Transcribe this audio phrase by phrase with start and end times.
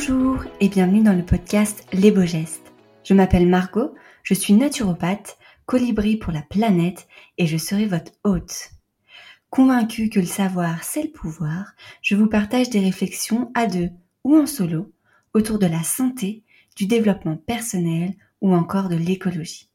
[0.00, 2.72] Bonjour et bienvenue dans le podcast Les Beaux Gestes.
[3.04, 7.06] Je m'appelle Margot, je suis naturopathe, colibri pour la planète
[7.36, 8.70] et je serai votre hôte.
[9.50, 13.90] Convaincue que le savoir c'est le pouvoir, je vous partage des réflexions à deux
[14.24, 14.90] ou en solo
[15.34, 16.44] autour de la santé,
[16.76, 19.68] du développement personnel ou encore de l'écologie.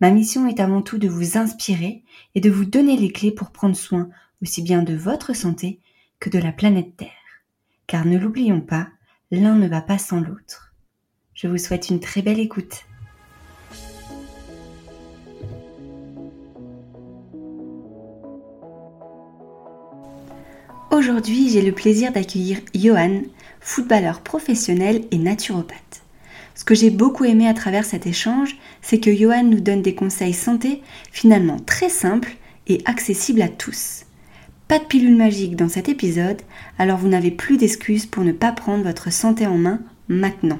[0.00, 2.04] Ma mission est avant tout de vous inspirer
[2.36, 4.08] et de vous donner les clés pour prendre soin
[4.40, 5.80] aussi bien de votre santé
[6.20, 7.10] que de la planète Terre.
[7.88, 8.90] Car ne l'oublions pas,
[9.30, 10.74] l'un ne va pas sans l'autre.
[11.34, 12.86] Je vous souhaite une très belle écoute.
[20.90, 23.22] Aujourd'hui, j'ai le plaisir d'accueillir Johan,
[23.60, 26.02] footballeur professionnel et naturopathe.
[26.54, 29.94] Ce que j'ai beaucoup aimé à travers cet échange, c'est que Johan nous donne des
[29.94, 30.82] conseils santé
[31.12, 32.34] finalement très simples
[32.66, 34.07] et accessibles à tous.
[34.68, 36.42] Pas de pilule magique dans cet épisode,
[36.76, 40.58] alors vous n'avez plus d'excuses pour ne pas prendre votre santé en main maintenant.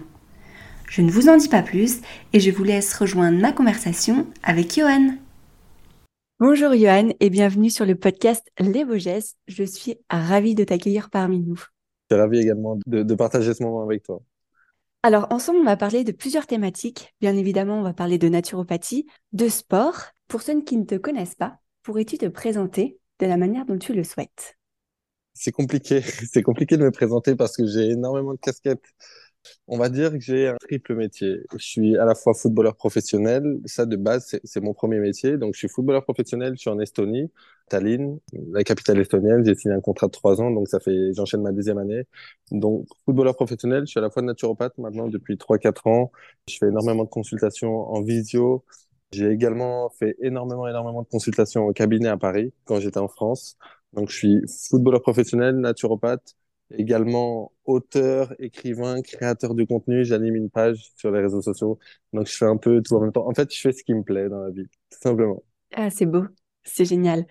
[0.89, 2.01] Je ne vous en dis pas plus
[2.33, 5.11] et je vous laisse rejoindre ma conversation avec Johan.
[6.41, 9.36] Bonjour Johan et bienvenue sur le podcast Les Beaux Gestes.
[9.47, 11.59] Je suis ravie de t'accueillir parmi nous.
[11.59, 14.23] Je suis ravi également de, de, partager ce moment avec toi.
[15.03, 17.14] Alors ensemble, on va parler de plusieurs thématiques.
[17.20, 20.01] Bien évidemment, on va parler de naturopathie, de sport.
[20.29, 22.98] Pour ceux qui ne te connaissent pas, pourrais-tu te présenter?
[23.20, 24.58] De la manière dont tu le souhaites
[25.34, 26.00] C'est compliqué.
[26.33, 28.84] C'est compliqué de me présenter parce que j'ai énormément de casquettes.
[29.69, 31.39] On va dire que j'ai un triple métier.
[31.55, 33.61] Je suis à la fois footballeur professionnel.
[33.66, 35.39] Ça, de base, c'est mon premier métier.
[35.39, 36.55] Donc, je suis footballeur professionnel.
[36.56, 37.30] Je suis en Estonie,
[37.70, 38.19] Tallinn,
[38.52, 39.44] la capitale estonienne.
[39.46, 40.50] J'ai signé un contrat de trois ans.
[40.50, 42.05] Donc, ça fait, j'enchaîne ma deuxième année.
[42.50, 43.83] Donc, footballeur professionnel.
[43.83, 46.12] Je suis à la fois naturopathe maintenant depuis trois, quatre ans.
[46.48, 48.64] Je fais énormément de consultations en visio.
[49.12, 53.56] J'ai également fait énormément, énormément de consultations au cabinet à Paris quand j'étais en France.
[53.95, 56.35] Donc, je suis footballeur professionnel, naturopathe,
[56.70, 60.05] également auteur, écrivain, créateur de contenu.
[60.05, 61.79] J'anime une page sur les réseaux sociaux.
[62.13, 63.27] Donc, je fais un peu tout en même temps.
[63.27, 65.42] En fait, je fais ce qui me plaît dans la vie, tout simplement.
[65.74, 66.24] Ah, c'est beau.
[66.64, 67.27] C'est génial.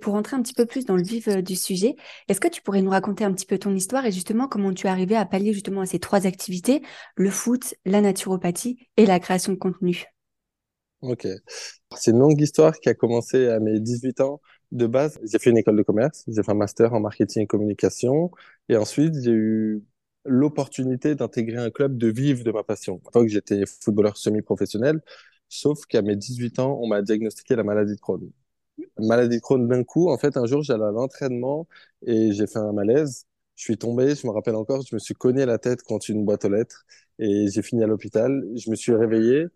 [0.00, 1.96] Pour rentrer un petit peu plus dans le vif euh, du sujet,
[2.28, 4.86] est-ce que tu pourrais nous raconter un petit peu ton histoire et justement comment tu
[4.86, 6.82] es arrivé à pallier justement à ces trois activités,
[7.16, 10.11] le foot, la naturopathie et la création de contenu?
[11.02, 11.26] Ok.
[11.96, 14.40] C'est une longue histoire qui a commencé à mes 18 ans.
[14.70, 17.46] De base, j'ai fait une école de commerce, j'ai fait un master en marketing et
[17.46, 18.30] communication,
[18.70, 19.82] et ensuite j'ai eu
[20.24, 23.00] l'opportunité d'intégrer un club de vivre de ma passion.
[23.14, 25.02] À que j'étais footballeur semi-professionnel,
[25.48, 28.30] sauf qu'à mes 18 ans, on m'a diagnostiqué la maladie de Crohn.
[28.98, 31.66] Maladie de Crohn d'un coup, en fait, un jour, j'allais à l'entraînement
[32.06, 33.26] et j'ai fait un malaise.
[33.56, 36.24] Je suis tombé, je me rappelle encore, je me suis cogné la tête contre une
[36.24, 36.84] boîte aux lettres
[37.18, 38.42] et j'ai fini à l'hôpital.
[38.56, 39.46] Je me suis réveillé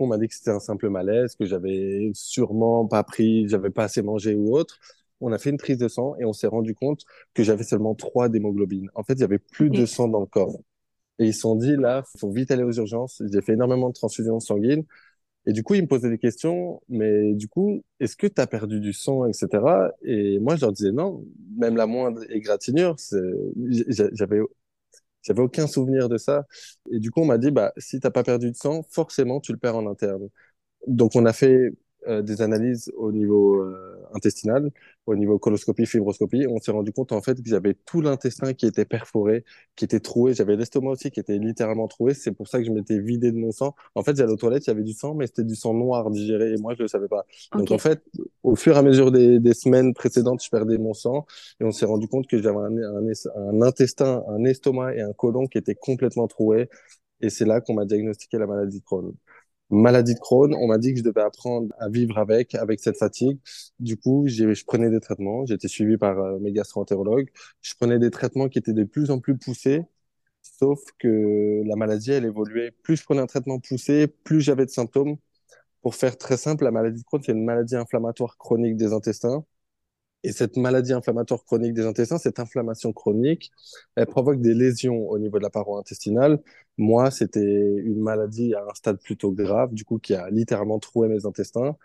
[0.00, 3.84] on m'a dit que c'était un simple malaise, que j'avais sûrement pas pris, j'avais pas
[3.84, 4.78] assez mangé ou autre.
[5.20, 7.02] On a fait une prise de sang et on s'est rendu compte
[7.34, 8.90] que j'avais seulement trois d'hémoglobine.
[8.94, 10.58] En fait, il y avait plus de sang dans le corps.
[11.18, 13.22] Et ils se sont dit, là, faut vite aller aux urgences.
[13.32, 14.84] J'ai fait énormément de transfusions sanguines.
[15.46, 18.46] Et du coup, ils me posaient des questions, mais du coup, est-ce que tu as
[18.48, 19.92] perdu du sang, etc.
[20.02, 21.24] Et moi, je leur disais non,
[21.56, 22.96] même la moindre égratignure,
[23.56, 24.40] j'avais
[25.26, 26.46] j'avais aucun souvenir de ça.
[26.90, 29.52] Et du coup, on m'a dit, bah, si t'as pas perdu de sang, forcément, tu
[29.52, 30.28] le perds en interne.
[30.86, 31.72] Donc, on a fait
[32.08, 33.62] euh, des analyses au niveau
[34.12, 34.70] euh, intestinal,
[35.06, 36.46] au niveau coloscopie, fibroscopie.
[36.48, 39.44] On s'est rendu compte en fait que j'avais tout l'intestin qui était perforé,
[39.76, 40.34] qui était troué.
[40.34, 42.14] J'avais l'estomac aussi qui était littéralement troué.
[42.14, 43.74] C'est pour ça que je m'étais vidé de mon sang.
[43.94, 46.10] En fait, j'allais aux toilettes, il y avait du sang, mais c'était du sang noir
[46.10, 47.24] digéré et moi je le savais pas.
[47.54, 48.02] Donc en fait,
[48.42, 51.26] au fur et à mesure des, des, semaines précédentes, je perdais mon sang
[51.60, 55.12] et on s'est rendu compte que j'avais un, un, un intestin, un estomac et un
[55.12, 56.68] côlon qui étaient complètement troués.
[57.20, 59.14] Et c'est là qu'on m'a diagnostiqué la maladie de Crohn
[59.70, 62.96] maladie de Crohn, on m'a dit que je devais apprendre à vivre avec, avec cette
[62.98, 63.38] fatigue.
[63.80, 65.44] Du coup, je prenais des traitements.
[65.46, 67.30] J'étais suivi par euh, mes gastro-entérologues.
[67.62, 69.82] Je prenais des traitements qui étaient de plus en plus poussés.
[70.42, 72.70] Sauf que la maladie, elle évoluait.
[72.82, 75.16] Plus je prenais un traitement poussé, plus j'avais de symptômes.
[75.82, 79.44] Pour faire très simple, la maladie de Crohn, c'est une maladie inflammatoire chronique des intestins.
[80.26, 83.52] Et cette maladie inflammatoire chronique des intestins, cette inflammation chronique,
[83.94, 86.40] elle provoque des lésions au niveau de la paroi intestinale.
[86.78, 91.06] Moi, c'était une maladie à un stade plutôt grave, du coup, qui a littéralement troué
[91.06, 91.76] mes intestins.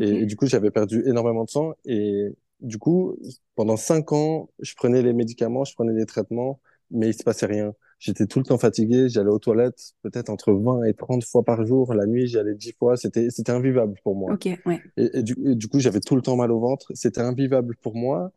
[0.00, 1.74] Et, du coup, j'avais perdu énormément de sang.
[1.84, 3.16] Et du coup,
[3.54, 6.58] pendant cinq ans, je prenais les médicaments, je prenais les traitements,
[6.90, 7.72] mais il se passait rien.
[7.98, 11.64] J'étais tout le temps fatigué, j'allais aux toilettes peut-être entre 20 et 30 fois par
[11.64, 11.94] jour.
[11.94, 12.96] La nuit, j'y allais 10 fois.
[12.96, 14.34] C'était, c'était invivable pour moi.
[14.34, 14.82] Ok, ouais.
[14.96, 16.92] Et, du, du, coup, j'avais tout le temps mal au ventre.
[16.94, 18.32] C'était invivable pour moi.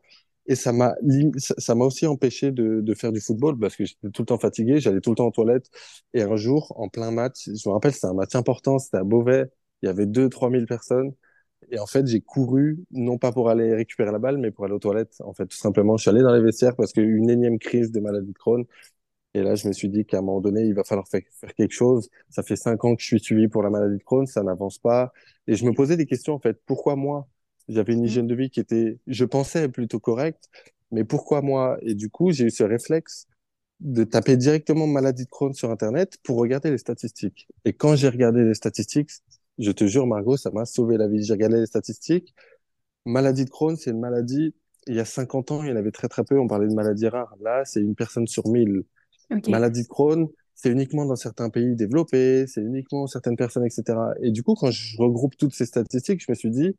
[0.45, 0.95] Et ça m'a,
[1.37, 4.39] ça m'a aussi empêché de, de faire du football parce que j'étais tout le temps
[4.39, 5.69] fatigué, j'allais tout le temps aux toilettes.
[6.13, 9.03] Et un jour, en plein match, je me rappelle, c'était un match important, c'était à
[9.03, 9.45] Beauvais.
[9.83, 11.13] Il y avait 2-3 000 personnes.
[11.71, 14.73] Et en fait, j'ai couru, non pas pour aller récupérer la balle, mais pour aller
[14.73, 15.15] aux toilettes.
[15.25, 17.99] En fait, tout simplement, je suis allé dans les vestiaires parce qu'une énième crise de
[17.99, 18.65] maladie de Crohn
[19.35, 21.53] Et là, je me suis dit qu'à un moment donné, il va falloir faire, faire
[21.55, 22.09] quelque chose.
[22.29, 24.79] Ça fait cinq ans que je suis suivi pour la maladie de Crohn, ça n'avance
[24.79, 25.13] pas.
[25.47, 26.59] Et je me posais des questions, en fait.
[26.65, 27.27] Pourquoi moi?
[27.69, 28.05] J'avais une Mm.
[28.05, 30.49] hygiène de vie qui était, je pensais, plutôt correcte.
[30.91, 31.77] Mais pourquoi moi?
[31.83, 33.27] Et du coup, j'ai eu ce réflexe
[33.79, 37.47] de taper directement maladie de Crohn sur Internet pour regarder les statistiques.
[37.65, 39.11] Et quand j'ai regardé les statistiques,
[39.59, 41.23] je te jure, Margot, ça m'a sauvé la vie.
[41.23, 42.33] J'ai regardé les statistiques.
[43.05, 44.53] Maladie de Crohn, c'est une maladie,
[44.87, 46.73] il y a 50 ans, il y en avait très très peu, on parlait de
[46.73, 47.35] maladie rare.
[47.41, 48.83] Là, c'est une personne sur mille.
[49.31, 49.47] Ok.
[49.47, 53.97] Maladie de Crohn, c'est uniquement dans certains pays développés, c'est uniquement certaines personnes, etc.
[54.21, 56.75] Et du coup, quand je regroupe toutes ces statistiques, je me suis dit,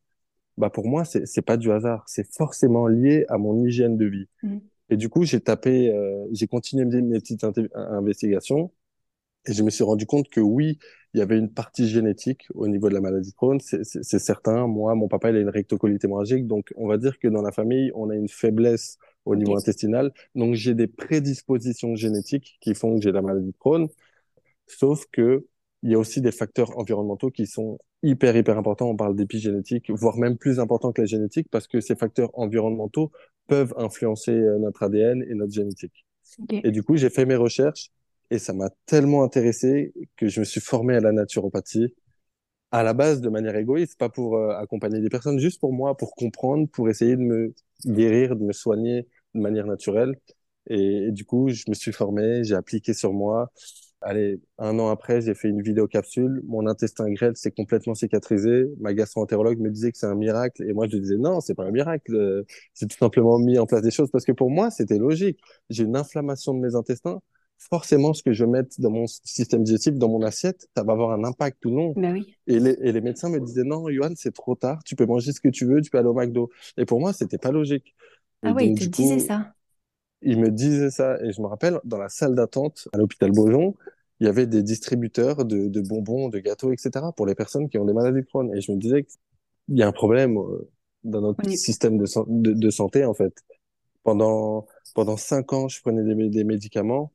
[0.57, 4.27] bah pour moi, c'est pas du hasard, c'est forcément lié à mon hygiène de vie.
[4.43, 4.59] Mm.
[4.91, 7.45] Et du coup, j'ai tapé, euh, j'ai continué mes petites
[7.75, 8.73] investigations
[9.47, 10.79] et je me suis rendu compte que oui,
[11.15, 14.67] il y avait une partie génétique au niveau de la maladie de Crohn, c'est certain.
[14.67, 17.53] Moi, mon papa, il a une rectocolite hémorragique, donc on va dire que dans la
[17.53, 20.13] famille, on a une faiblesse au niveau intestinal.
[20.35, 23.89] Donc j'ai des prédispositions génétiques qui font que j'ai la maladie de Crohn.
[24.67, 25.47] Sauf que
[25.83, 28.91] il y a aussi des facteurs environnementaux qui sont hyper, hyper importants.
[28.91, 33.11] On parle d'épigénétique, voire même plus importants que la génétique, parce que ces facteurs environnementaux
[33.47, 36.05] peuvent influencer euh, notre ADN et notre génétique.
[36.51, 37.91] Et du coup, j'ai fait mes recherches
[38.31, 41.95] et ça m'a tellement intéressé que je me suis formé à la naturopathie
[42.73, 45.97] à la base de manière égoïste, pas pour euh, accompagner des personnes, juste pour moi,
[45.97, 47.55] pour comprendre, pour essayer de me
[47.87, 50.17] guérir, de me soigner de manière naturelle.
[50.69, 53.51] Et, du coup, je me suis formé, j'ai appliqué sur moi.
[54.03, 56.43] Allez, un an après, j'ai fait une vidéo capsule.
[56.47, 58.67] Mon intestin grêle s'est complètement cicatrisé.
[58.81, 60.63] Ma gastro-entérologue me disait que c'est un miracle.
[60.63, 62.15] Et moi, je lui disais, non, c'est pas un miracle.
[62.15, 62.45] Euh,
[62.75, 65.41] J'ai tout simplement mis en place des choses parce que pour moi, c'était logique.
[65.71, 67.21] J'ai une inflammation de mes intestins.
[67.69, 71.13] Forcément, ce que je mette dans mon système digestif, dans mon assiette, ça va avoir
[71.13, 71.97] un impact ou non.
[71.97, 72.37] Bah oui.
[72.47, 74.83] Et les, et les médecins me disaient, non, Johan, c'est trop tard.
[74.85, 75.81] Tu peux manger ce que tu veux.
[75.83, 76.51] Tu peux aller au McDo.
[76.79, 77.95] Et pour moi, c'était pas logique.
[78.43, 79.55] Ah Et ouais, il donc, te coup, ça.
[80.23, 81.19] il me disait ça.
[81.25, 83.75] Et je me rappelle, dans la salle d'attente à l'hôpital Beaujon,
[84.21, 87.13] il y avait des distributeurs de, de bonbons, de gâteaux, etc.
[87.13, 88.55] pour les personnes qui ont des maladies de Crohn.
[88.55, 90.71] Et je me disais qu'il y a un problème euh,
[91.05, 93.33] dans notre système de, de, de santé, en fait.
[94.05, 97.13] Pendant, pendant cinq ans, je prenais des, des médicaments.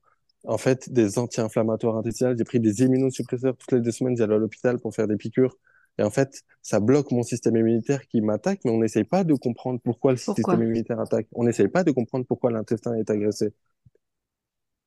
[0.47, 2.36] En fait, des anti-inflammatoires intestinaux.
[2.38, 4.15] J'ai pris des immunosuppresseurs toutes les deux semaines.
[4.18, 5.56] J'allais à l'hôpital pour faire des piqûres.
[5.97, 9.33] Et en fait, ça bloque mon système immunitaire qui m'attaque, mais on n'essaye pas de
[9.33, 10.57] comprendre pourquoi le Pourquoi?
[10.57, 11.27] système immunitaire attaque.
[11.33, 13.53] On n'essaye pas de comprendre pourquoi l'intestin est agressé.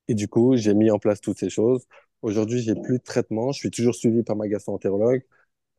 [0.08, 1.87] Et du coup, j'ai mis en place toutes ces choses.
[2.22, 3.52] Aujourd'hui, j'ai plus de traitement.
[3.52, 5.22] Je suis toujours suivi par ma gastro-entérologue.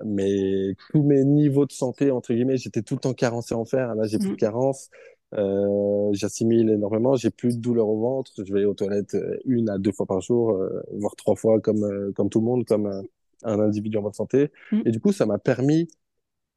[0.06, 3.96] Mais tous mes niveaux de santé, entre guillemets, j'étais tout le temps carencé en fer.
[3.96, 4.40] Là, j'ai plus de Mm.
[4.40, 4.90] carence.
[5.36, 7.16] Euh, j'assimile énormément.
[7.16, 8.32] J'ai plus de douleur au ventre.
[8.38, 11.60] Je vais aux toilettes euh, une à deux fois par jour, euh, voire trois fois
[11.60, 13.02] comme, euh, comme tout le monde, comme euh,
[13.44, 14.52] un individu en bonne santé.
[14.72, 14.82] Mm.
[14.86, 15.88] Et du coup, ça m'a permis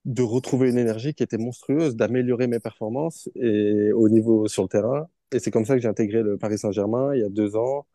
[0.05, 4.69] de retrouver une énergie qui était monstrueuse, d'améliorer mes performances et au niveau sur le
[4.69, 5.07] terrain.
[5.33, 7.87] Et c'est comme ça que j'ai intégré le Paris Saint-Germain il y a deux ans.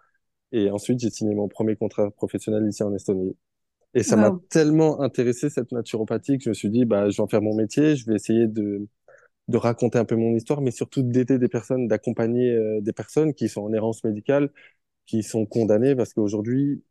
[0.54, 3.36] Et ensuite, j'ai signé mon premier contrat professionnel ici en Estonie.
[3.94, 7.24] Et ça m'a tellement intéressé, cette naturopathie, que je me suis dit, bah, je vais
[7.24, 8.88] en faire mon métier, je vais essayer de,
[9.48, 13.34] de raconter un peu mon histoire, mais surtout d'aider des personnes, d'accompagner euh, des personnes
[13.34, 14.50] qui sont en errance médicale,
[15.06, 16.84] qui sont condamnées, parce qu'aujourd'hui,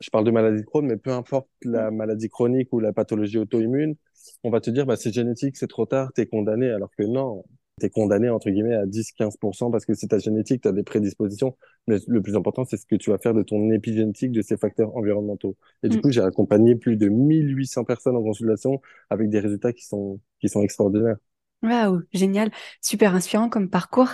[0.00, 3.38] je parle de maladie de Crohn, mais peu importe la maladie chronique ou la pathologie
[3.38, 3.96] auto-immune,
[4.44, 7.44] on va te dire, bah, c'est génétique, c'est trop tard, t'es condamné, alors que non,
[7.80, 11.56] t'es condamné, entre guillemets, à 10-15% parce que c'est ta génétique, t'as des prédispositions,
[11.86, 14.56] mais le plus important, c'est ce que tu vas faire de ton épigénétique, de ces
[14.56, 15.56] facteurs environnementaux.
[15.82, 16.00] Et du Mm.
[16.00, 18.80] coup, j'ai accompagné plus de 1800 personnes en consultation
[19.10, 21.16] avec des résultats qui sont, qui sont extraordinaires.
[21.62, 24.10] Waouh, génial, super inspirant comme parcours.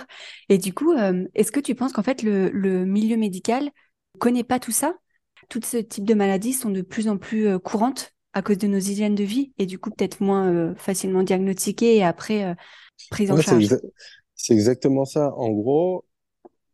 [0.49, 3.69] Et du coup, euh, est-ce que tu penses qu'en fait le, le milieu médical
[4.19, 4.95] connaît pas tout ça?
[5.49, 8.67] Tout ce type de maladies sont de plus en plus euh, courantes à cause de
[8.67, 12.55] nos hygiènes de vie et du coup peut-être moins euh, facilement diagnostiquées et après
[13.09, 13.67] prises en Ouais, c'est charge?
[13.67, 13.81] exa-
[14.35, 15.33] c'est exactement ça.
[15.35, 16.05] En gros,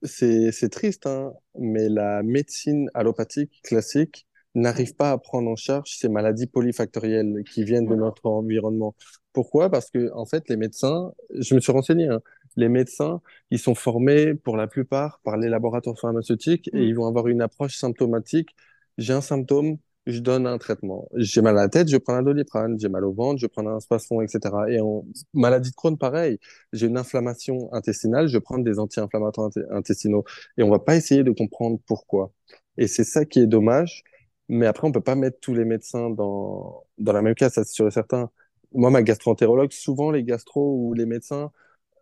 [0.03, 5.95] c'est, c'est triste, hein, mais la médecine allopathique classique n'arrive pas à prendre en charge
[5.97, 8.95] ces maladies polyfactorielles qui viennent de notre environnement.
[9.33, 9.69] Pourquoi?
[9.69, 12.21] Parce que, en fait, les médecins, je me suis renseigné, hein,
[12.57, 16.83] les médecins, ils sont formés pour la plupart par les laboratoires pharmaceutiques et Mm.
[16.85, 18.49] ils vont avoir une approche symptomatique.
[18.97, 21.07] J'ai un symptôme, je donne un traitement.
[21.15, 22.77] J'ai mal à la tête, je prends un doliprane.
[22.79, 24.69] J'ai mal au ventre, je prends un spasfon, etc.
[24.69, 26.39] Et en maladie de Crohn, pareil.
[26.73, 30.23] J'ai une inflammation intestinale, je prends des anti-inflammatoires intestinaux.
[30.57, 32.31] Et on va pas essayer de comprendre pourquoi.
[32.77, 34.03] Et c'est ça qui est dommage.
[34.51, 37.63] Mais après, on peut pas mettre tous les médecins dans, dans la même case, ça
[37.63, 38.29] c'est sûr et certain.
[38.73, 41.51] Moi, ma gastro-entérologue, souvent les gastro ou les médecins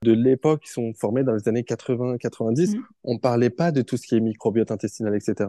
[0.02, 2.82] de l'époque qui sont formés dans les années 80-90, Mm.
[3.04, 5.48] on parlait pas de tout ce qui est microbiote intestinal, etc.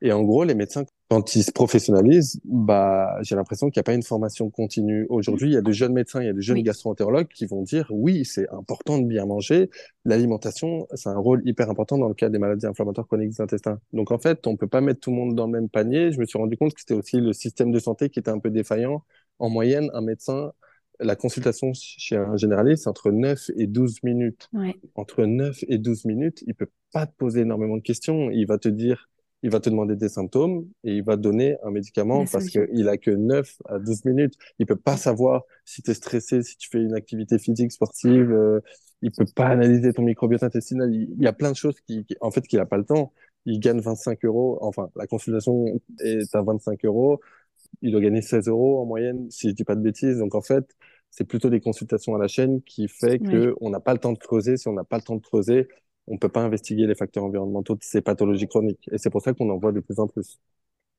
[0.00, 3.84] Et en gros, les médecins, quand ils se professionnalisent, bah, j'ai l'impression qu'il n'y a
[3.84, 5.06] pas une formation continue.
[5.08, 7.62] Aujourd'hui, il y a de jeunes médecins, il y a de jeunes gastro-entérologues qui vont
[7.62, 9.70] dire oui, c'est important de bien manger.
[10.04, 13.80] L'alimentation, c'est un rôle hyper important dans le cas des maladies inflammatoires chroniques des intestins.
[13.92, 16.12] Donc, en fait, on peut pas mettre tout le monde dans le même panier.
[16.12, 18.38] Je me suis rendu compte que c'était aussi le système de santé qui était un
[18.38, 19.02] peu défaillant.
[19.40, 20.52] En moyenne, un médecin,
[21.00, 24.48] la consultation chez un généraliste, c'est entre 9 et 12 minutes.
[24.94, 28.30] Entre 9 et 12 minutes, il peut pas te poser énormément de questions.
[28.30, 29.08] Il va te dire
[29.42, 32.96] il va te demander des symptômes et il va donner un médicament parce qu'il a
[32.96, 34.34] que 9 à 12 minutes.
[34.58, 38.32] Il peut pas savoir si tu es stressé, si tu fais une activité physique, sportive.
[38.32, 38.60] Euh,
[39.00, 40.92] il peut pas analyser ton microbiote intestinal.
[40.92, 43.12] Il, y a plein de choses qui, en fait, qu'il a pas le temps.
[43.44, 44.58] Il gagne 25 euros.
[44.60, 47.20] Enfin, la consultation est à 25 euros.
[47.80, 50.18] Il doit gagner 16 euros en moyenne, si je dis pas de bêtises.
[50.18, 50.64] Donc, en fait,
[51.10, 54.12] c'est plutôt des consultations à la chaîne qui fait que on n'a pas le temps
[54.12, 54.56] de creuser.
[54.56, 55.68] Si on n'a pas le temps de creuser,
[56.08, 58.88] on ne peut pas investiguer les facteurs environnementaux de ces pathologies chroniques.
[58.92, 60.38] Et c'est pour ça qu'on en voit de plus en plus.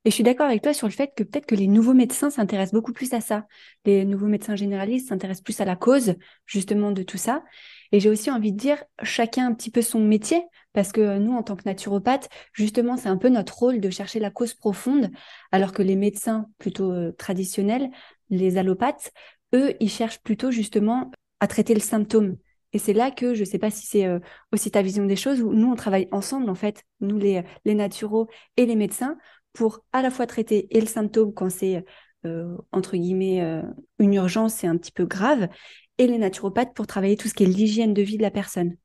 [0.06, 2.30] Et je suis d'accord avec toi sur le fait que peut-être que les nouveaux médecins
[2.30, 3.48] s'intéressent beaucoup plus à ça.
[3.84, 7.44] Les nouveaux médecins généralistes s'intéressent plus à la cause, justement, de tout ça.
[7.92, 11.34] Et j'ai aussi envie de dire, chacun un petit peu son métier, parce que nous,
[11.34, 15.12] en tant que naturopathes, justement, c'est un peu notre rôle de chercher la cause profonde,
[15.52, 17.90] alors que les médecins plutôt euh, traditionnels,
[18.30, 19.12] les allopathes,
[19.54, 21.12] eux, ils cherchent plutôt justement
[21.42, 22.38] à traiter le symptôme.
[22.74, 24.20] Et c'est là que je ne sais pas si c'est euh,
[24.54, 27.76] aussi ta vision des choses, où nous, on travaille ensemble, en fait, nous, les, les
[27.76, 29.18] naturaux et les médecins,
[29.54, 31.84] pour à la fois traiter et le symptôme quand c'est,
[32.26, 33.64] euh, entre guillemets, euh,
[33.98, 35.50] une urgence, c'est un petit peu grave,
[35.98, 38.76] et les naturopathes pour travailler tout ce qui est l'hygiène de vie de la personne.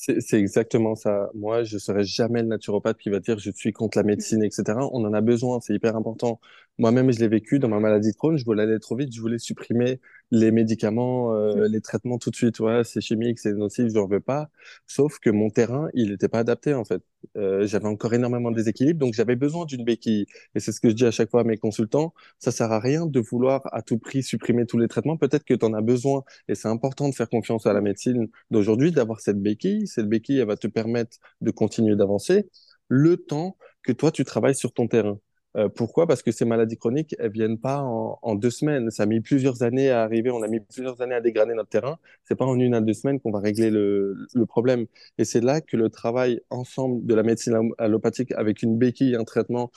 [0.00, 1.28] C'est exactement ça.
[1.34, 4.78] Moi, je serai jamais le naturopathe qui va dire je suis contre la médecine, etc.
[4.92, 6.40] On en a besoin, c'est hyper important.
[6.78, 8.38] Moi-même, je l'ai vécu dans ma maladie de Crohn.
[8.38, 12.36] Je voulais aller trop vite, je voulais supprimer les médicaments, euh, les traitements tout de
[12.36, 12.60] suite.
[12.60, 14.50] Ouais, c'est chimique, c'est nocif, je n'en veux pas.
[14.86, 17.02] Sauf que mon terrain, il n'était pas adapté en fait.
[17.36, 20.26] Euh, j'avais encore énormément de déséquilibre, donc j'avais besoin d'une béquille.
[20.54, 22.14] Et c'est ce que je dis à chaque fois à mes consultants.
[22.38, 25.16] Ça sert à rien de vouloir à tout prix supprimer tous les traitements.
[25.16, 28.28] Peut-être que tu en as besoin, et c'est important de faire confiance à la médecine
[28.50, 29.86] d'aujourd'hui, d'avoir cette béquille.
[29.86, 32.48] Cette béquille, elle va te permettre de continuer d'avancer
[32.88, 35.18] le temps que toi tu travailles sur ton terrain.
[35.56, 36.06] Euh, pourquoi?
[36.06, 38.90] Parce que ces maladies chroniques, elles viennent pas en, deux semaines.
[38.90, 40.30] Ça a mis plusieurs années à arriver.
[40.30, 41.98] On a mis plusieurs années à dégrader notre terrain.
[42.24, 44.86] C'est pas en une à deux semaines qu'on va régler le, problème.
[45.18, 49.24] Et c'est là que le travail ensemble de la médecine allopathique avec une béquille, un
[49.24, 49.70] traitement,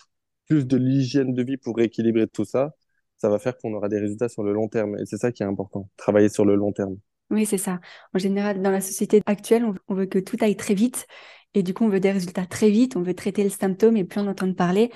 [0.47, 2.75] plus de l'hygiène de vie pour rééquilibrer tout ça,
[3.17, 4.97] ça va faire qu'on aura des résultats sur le long terme.
[4.97, 6.97] Et c'est ça qui est important, travailler sur le long terme.
[7.29, 7.79] Oui, c'est ça.
[8.13, 11.07] En général, dans la société actuelle, on veut que tout aille très vite.
[11.53, 14.03] Et du coup, on veut des résultats très vite, on veut traiter le symptôme et
[14.03, 14.91] plus en entendre parler.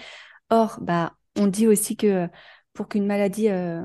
[0.50, 2.28] Or, bah, on dit aussi que
[2.74, 3.82] pour qu'une maladie, euh,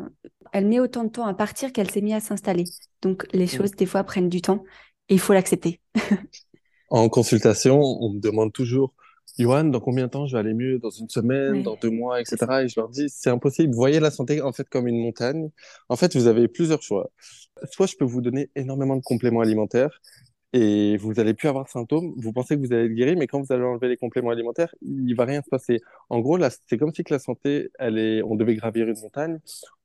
[0.52, 2.64] elle met autant de temps à partir qu'elle s'est mise à s'installer.
[3.02, 4.64] Donc, les choses, des fois, prennent du temps
[5.08, 5.80] et il faut l'accepter.
[6.90, 8.92] en consultation, on me demande toujours,
[9.38, 10.78] Johan, dans combien de temps je vais aller mieux?
[10.78, 12.62] Dans une semaine, dans deux mois, etc.
[12.64, 13.74] Et je leur dis, c'est impossible.
[13.74, 15.50] Voyez la santé, en fait, comme une montagne.
[15.88, 17.10] En fait, vous avez plusieurs choix.
[17.70, 20.00] Soit je peux vous donner énormément de compléments alimentaires
[20.52, 22.12] et vous n'allez plus avoir de symptômes.
[22.16, 24.74] Vous pensez que vous allez être guéri, mais quand vous allez enlever les compléments alimentaires,
[24.82, 25.80] il va rien se passer.
[26.08, 28.98] En gros, là, c'est comme si que la santé, elle est, on devait gravir une
[29.00, 29.38] montagne.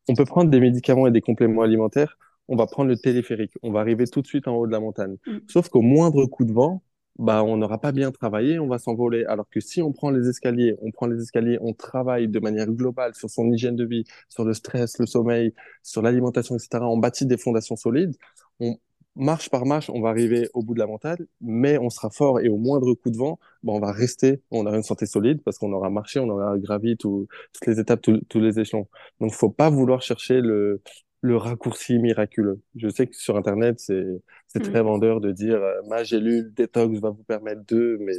[0.07, 2.17] On peut prendre des médicaments et des compléments alimentaires.
[2.47, 3.53] On va prendre le téléphérique.
[3.63, 5.17] On va arriver tout de suite en haut de la montagne.
[5.25, 5.37] Mm.
[5.47, 6.81] Sauf qu'au moindre coup de vent,
[7.17, 9.23] bah, on n'aura pas bien travaillé, on va s'envoler.
[9.25, 12.67] Alors que si on prend les escaliers, on prend les escaliers, on travaille de manière
[12.67, 16.83] globale sur son hygiène de vie, sur le stress, le sommeil, sur l'alimentation, etc.
[16.83, 18.15] On bâtit des fondations solides.
[18.59, 18.77] On,
[19.15, 22.39] marche par marche, on va arriver au bout de la montagne, mais on sera fort
[22.39, 25.41] et au moindre coup de vent, ben, on va rester, on aura une santé solide
[25.43, 27.27] parce qu'on aura marché, on aura gravi toutes
[27.65, 28.87] les étapes, tous les échelons.
[29.19, 30.81] Donc, faut pas vouloir chercher le,
[31.21, 32.61] le raccourci miraculeux.
[32.75, 34.05] Je sais que sur Internet, c'est,
[34.47, 34.85] c'est très mm.
[34.85, 38.13] vendeur de dire euh, ma gélule détox va vous permettre de, mais,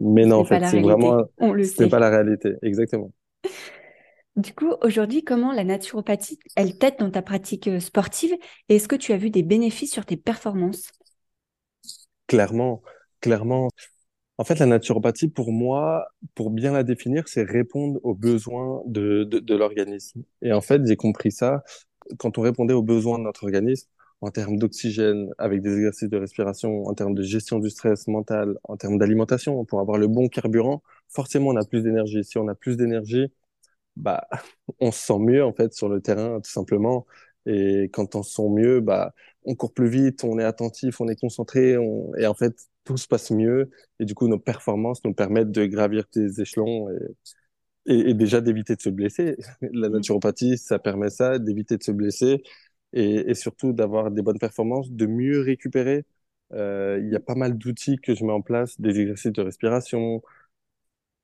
[0.00, 1.24] mais non, en fait, c'est vraiment,
[1.64, 2.54] c'est pas la réalité.
[2.62, 3.12] Exactement.
[4.38, 8.32] Du coup, aujourd'hui, comment la naturopathie, elle t'aide dans ta pratique euh, sportive
[8.68, 10.92] et est-ce que tu as vu des bénéfices sur tes performances?
[12.28, 12.80] Clairement,
[13.20, 13.66] clairement.
[14.36, 19.24] En fait, la naturopathie, pour moi, pour bien la définir, c'est répondre aux besoins de,
[19.24, 20.22] de, l'organisme.
[20.40, 21.64] Et en fait, j'ai compris ça
[22.20, 23.88] quand on répondait aux besoins de notre organisme
[24.20, 28.56] en termes d'oxygène, avec des exercices de respiration, en termes de gestion du stress mental,
[28.62, 32.22] en termes d'alimentation, pour avoir le bon carburant, forcément, on a plus d'énergie.
[32.22, 33.32] Si on a plus d'énergie,
[33.98, 34.26] bah,
[34.80, 37.06] on se sent mieux en fait sur le terrain, tout simplement.
[37.46, 39.14] Et quand on se sent mieux, bah,
[39.44, 41.76] on court plus vite, on est attentif, on est concentré,
[42.18, 43.70] et en fait, tout se passe mieux.
[44.00, 46.88] Et du coup, nos performances nous permettent de gravir des échelons
[47.86, 49.36] et, et, déjà d'éviter de se blesser.
[49.62, 49.92] La mmh.
[49.92, 52.42] naturopathie, ça permet ça, d'éviter de se blesser
[52.92, 56.04] et, et surtout d'avoir des bonnes performances, de mieux récupérer.
[56.52, 59.42] Euh, il y a pas mal d'outils que je mets en place, des exercices de
[59.42, 60.22] respiration,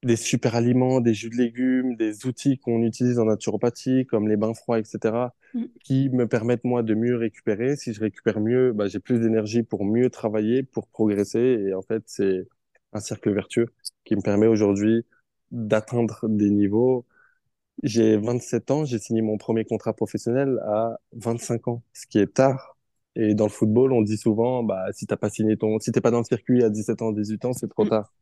[0.04, 4.36] des super aliments, des jus de légumes, des outils qu'on utilise en naturopathie, comme les
[4.36, 5.64] bains froids, etc., Mm.
[5.84, 7.76] qui me permettent, moi, de mieux récupérer.
[7.76, 11.40] Si je récupère mieux, bah, j'ai plus d'énergie pour mieux travailler, pour progresser.
[11.68, 12.46] Et en fait, c'est
[12.92, 13.68] un cercle vertueux
[14.04, 15.04] qui me permet aujourd'hui
[15.52, 17.06] d'atteindre des niveaux.
[17.82, 22.32] J'ai 27 ans, j'ai signé mon premier contrat professionnel à 25 ans, ce qui est
[22.32, 22.76] tard.
[23.16, 26.00] Et dans le football, on dit souvent, bah, si t'as pas signé ton, si t'es
[26.00, 27.88] pas dans le circuit à 17 ans, 18 ans, c'est trop Mm.
[27.90, 28.12] tard.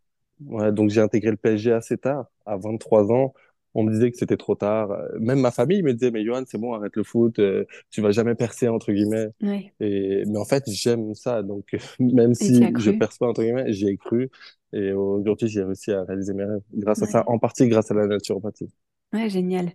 [0.49, 3.35] Ouais, donc j'ai intégré le PSG assez tard, à 23 ans.
[3.75, 4.91] On me disait que c'était trop tard.
[5.19, 8.11] Même ma famille me disait, mais Johan, c'est bon, arrête le foot, euh, tu vas
[8.11, 9.29] jamais percer, entre guillemets.
[9.41, 9.73] Ouais.
[9.81, 11.43] Et, mais en fait, j'aime ça.
[11.43, 11.69] Donc,
[11.99, 14.31] même Et si je perce pas, entre guillemets, j'y ai cru.
[14.75, 16.61] Et aujourd'hui, j'ai réussi à réaliser mes rêves.
[16.75, 18.69] Grâce à ça, en partie grâce à la naturopathie.
[19.13, 19.73] Ouais, génial.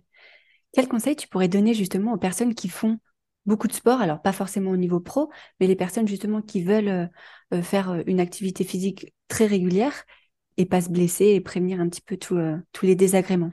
[0.72, 2.98] Quel conseil tu pourrais donner justement aux personnes qui font
[3.46, 6.88] beaucoup de sport, alors pas forcément au niveau pro, mais les personnes justement qui veulent
[6.88, 7.06] euh,
[7.54, 10.04] euh, faire euh, une activité physique très régulière
[10.58, 13.52] et pas se blesser et prévenir un petit peu tout, euh, tous les désagréments.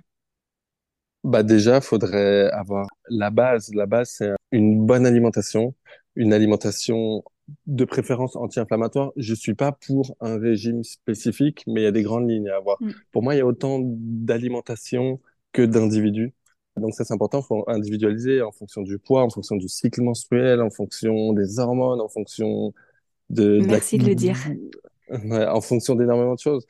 [1.24, 3.74] Bah déjà, faudrait avoir la base.
[3.74, 5.74] La base, c'est une bonne alimentation,
[6.16, 7.24] une alimentation
[7.68, 9.12] de préférence anti-inflammatoire.
[9.16, 12.58] Je suis pas pour un régime spécifique, mais il y a des grandes lignes à
[12.58, 12.78] avoir.
[12.82, 12.92] Mm.
[13.12, 15.20] Pour moi, il y a autant d'alimentation
[15.52, 16.34] que d'individus.
[16.78, 17.40] Donc ça, c'est important.
[17.42, 21.60] Il faut individualiser en fonction du poids, en fonction du cycle menstruel, en fonction des
[21.60, 22.74] hormones, en fonction
[23.30, 24.38] de, Merci de le dire.
[25.10, 26.66] Ouais, en fonction d'énormément de choses.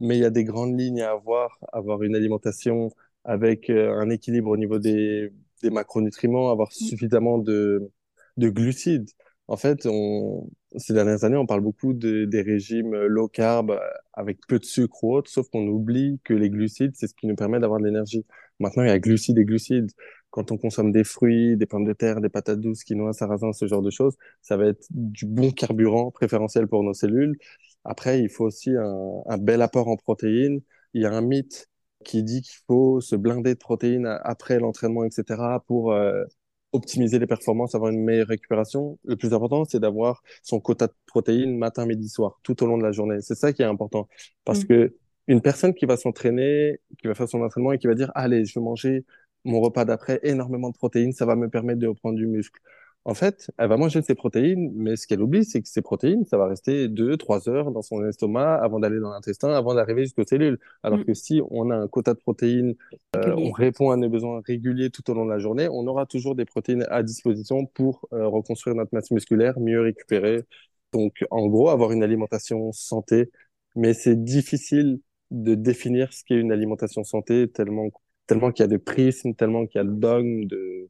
[0.00, 2.90] Mais il y a des grandes lignes à avoir, avoir une alimentation
[3.24, 5.32] avec euh, un équilibre au niveau des,
[5.62, 6.90] des macronutriments, avoir Mm.
[6.90, 7.90] suffisamment de,
[8.36, 9.10] de glucides.
[9.48, 13.78] En fait, on, ces dernières années, on parle beaucoup de, des régimes low carb euh,
[14.12, 17.26] avec peu de sucre ou autre, sauf qu'on oublie que les glucides, c'est ce qui
[17.26, 18.24] nous permet d'avoir de l'énergie.
[18.60, 19.90] Maintenant, il y a glucides et glucides.
[20.30, 23.66] Quand on consomme des fruits, des pommes de terre, des patates douces, quinoa, sarrasin, ce
[23.66, 27.36] genre de choses, ça va être du bon carburant préférentiel pour nos cellules.
[27.84, 30.60] Après, il faut aussi un, un bel apport en protéines.
[30.94, 31.68] Il y a un mythe
[32.04, 36.24] qui dit qu'il faut se blinder de protéines après l'entraînement, etc., pour euh,
[36.72, 38.98] optimiser les performances, avoir une meilleure récupération.
[39.04, 42.78] Le plus important, c'est d'avoir son quota de protéines matin, midi, soir, tout au long
[42.78, 43.20] de la journée.
[43.20, 44.08] C'est ça qui est important.
[44.44, 44.66] Parce Mm.
[44.66, 48.10] que une personne qui va s'entraîner, qui va faire son entraînement et qui va dire,
[48.14, 49.04] allez, je vais manger
[49.44, 52.60] mon repas d'après, énormément de protéines, ça va me permettre de reprendre du muscle.
[53.06, 56.26] En fait, elle va manger ses protéines, mais ce qu'elle oublie, c'est que ces protéines,
[56.26, 60.02] ça va rester deux, trois heures dans son estomac avant d'aller dans l'intestin, avant d'arriver
[60.04, 60.58] jusqu'aux cellules.
[60.82, 61.04] Alors Mm.
[61.04, 62.74] que si on a un quota de protéines,
[63.16, 66.04] euh, on répond à nos besoins réguliers tout au long de la journée, on aura
[66.06, 70.44] toujours des protéines à disposition pour euh, reconstruire notre masse musculaire, mieux récupérer.
[70.92, 73.30] Donc, en gros, avoir une alimentation santé,
[73.76, 75.00] mais c'est difficile
[75.30, 77.88] de définir ce qu'est une alimentation santé tellement,
[78.30, 80.88] tellement qu'il y a de prismes, tellement qu'il y a de dogmes, de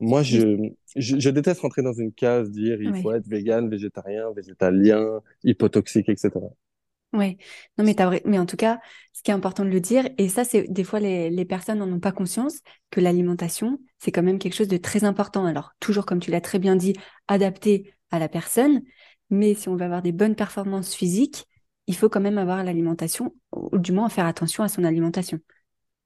[0.00, 3.14] moi, je, je, je déteste rentrer dans une case, dire il faut Oui.
[3.14, 6.46] être vegan, végétarien, végétalien, hypotoxique, etc.
[7.14, 7.38] Ouais.
[7.78, 8.80] Non, mais vrai- mais en tout cas,
[9.14, 11.78] ce qui est important de le dire, et ça, c'est des fois les, les personnes
[11.78, 12.60] n'en ont pas conscience,
[12.90, 15.46] que l'alimentation, c'est quand même quelque chose de très important.
[15.46, 16.92] Alors, toujours comme tu l'as très bien dit,
[17.26, 18.82] adapté à la personne,
[19.30, 21.46] mais si on veut avoir des bonnes performances physiques,
[21.86, 25.38] il faut quand même avoir l'alimentation, ou du moins faire attention à son alimentation.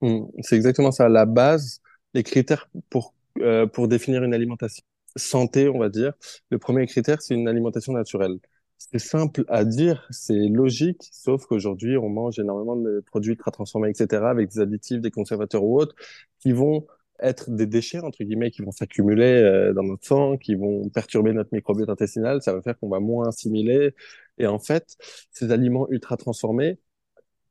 [0.02, 1.08] Mm, C'est exactement ça.
[1.08, 1.80] La base,
[2.14, 4.84] les critères pour, euh, pour définir une alimentation
[5.16, 6.14] santé, on va dire,
[6.50, 8.38] le premier critère, c'est une alimentation naturelle.
[8.78, 13.90] C'est simple à dire, c'est logique, sauf qu'aujourd'hui, on mange énormément de produits ultra transformés,
[13.90, 15.94] etc., avec des additifs, des conservateurs ou autres,
[16.40, 16.86] qui vont
[17.20, 21.32] être des déchets, entre guillemets, qui vont s'accumuler euh, dans notre sang, qui vont perturber
[21.32, 23.94] notre microbiote intestinal, ça va faire qu'on va moins assimiler.
[24.38, 24.96] Et en fait,
[25.30, 26.78] ces aliments ultra transformés,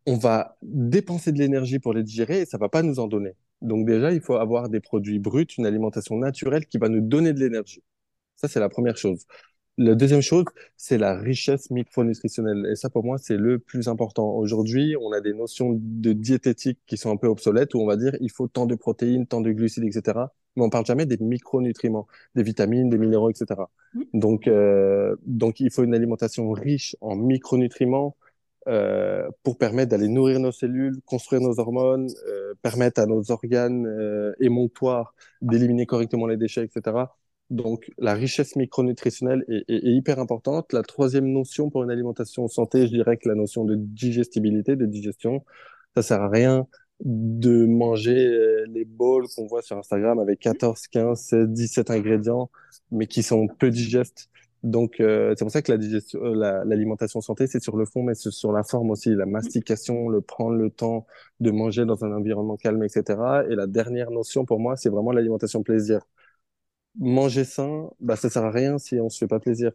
[0.05, 3.35] on va dépenser de l'énergie pour les digérer et ça va pas nous en donner.
[3.61, 7.33] Donc déjà, il faut avoir des produits bruts, une alimentation naturelle qui va nous donner
[7.33, 7.83] de l'énergie.
[8.35, 9.25] Ça, c'est la première chose.
[9.77, 10.45] La deuxième chose,
[10.77, 12.67] c'est la richesse micronutritionnelle.
[12.71, 14.35] Et ça, pour moi, c'est le plus important.
[14.35, 17.95] Aujourd'hui, on a des notions de diététique qui sont un peu obsolètes, où on va
[17.95, 20.19] dire il faut tant de protéines, tant de glucides, etc.
[20.55, 23.61] Mais on parle jamais des micronutriments, des vitamines, des minéraux, etc.
[23.93, 24.01] Mm.
[24.13, 28.17] Donc, euh, donc, il faut une alimentation riche en micronutriments
[28.67, 33.88] euh, pour permettre d'aller nourrir nos cellules, construire nos hormones, euh, permettre à nos organes
[33.88, 37.06] euh, émonctoires d'éliminer correctement les déchets, etc.
[37.50, 40.71] Donc, la richesse micronutritionnelle est, est, est, hyper importante.
[40.74, 44.86] La troisième notion pour une alimentation santé, je dirais que la notion de digestibilité, de
[44.86, 45.43] digestion,
[45.95, 46.67] ça sert à rien
[47.04, 52.50] de manger euh, les bowls qu'on voit sur Instagram avec 14, 15, 16, 17 ingrédients,
[52.91, 54.30] mais qui sont peu digestes.
[54.63, 57.86] Donc, euh, c'est pour ça que la digestion, euh, la, l'alimentation santé, c'est sur le
[57.86, 59.15] fond, mais c'est sur la forme aussi.
[59.15, 61.08] La mastication, le prendre le temps
[61.39, 63.43] de manger dans un environnement calme, etc.
[63.50, 66.02] Et la dernière notion pour moi, c'est vraiment l'alimentation plaisir.
[67.00, 69.71] Manger sain, bah, ça sert à rien si on se fait pas plaisir.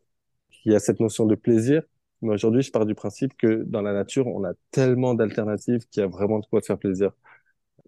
[0.64, 1.82] Il y a cette notion de plaisir,
[2.22, 6.02] Mais aujourd'hui, je pars du principe que dans la nature, on a tellement d'alternatives qu'il
[6.02, 7.12] y a vraiment de quoi se faire plaisir.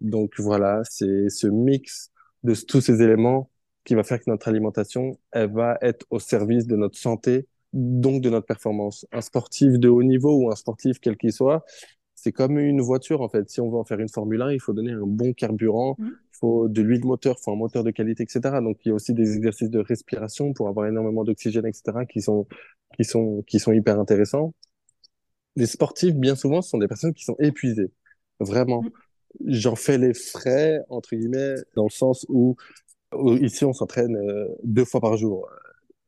[0.01, 2.11] Donc voilà, c'est ce mix
[2.43, 3.49] de tous ces éléments
[3.89, 8.21] qui va faire que notre alimentation, elle va être au service de notre santé, donc
[8.21, 9.07] de notre performance.
[9.11, 11.65] Un sportif de haut niveau ou un sportif quel qu'il soit,
[12.13, 13.49] c'est comme une voiture en fait.
[13.49, 16.05] Si on veut en faire une Formule 1, il faut donner un bon carburant, mmh.
[16.05, 18.41] il faut de l'huile moteur, il faut un moteur de qualité, etc.
[18.61, 22.05] Donc il y a aussi des exercices de respiration pour avoir énormément d'oxygène, etc.
[22.07, 22.45] qui sont
[22.95, 24.53] qui sont qui sont hyper intéressants.
[25.55, 27.89] Les sportifs, bien souvent, ce sont des personnes qui sont épuisées,
[28.39, 28.83] vraiment.
[28.83, 28.91] Mmh.
[29.47, 32.55] J'en fais les frais entre guillemets dans le sens où,
[33.41, 35.49] ici on s'entraîne euh, deux fois par jour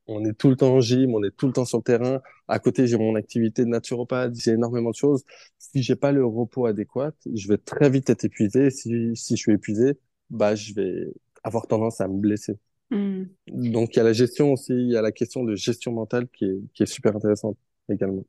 [0.08, 2.22] on est tout le temps en gym, on est tout le temps sur le terrain.
[2.48, 5.24] À côté, j'ai mon activité de naturopathe, j'ai énormément de choses.
[5.58, 8.70] Si j'ai pas le repos adéquat, je vais très vite être épuisé.
[8.70, 9.98] Si, si je suis épuisé,
[10.30, 12.58] bah, je vais avoir tendance à me blesser.
[12.90, 13.24] Hmm.
[13.48, 16.28] Donc, il y a la gestion aussi, il y a la question de gestion mentale
[16.28, 17.58] qui est, qui est super intéressante
[17.90, 18.26] également.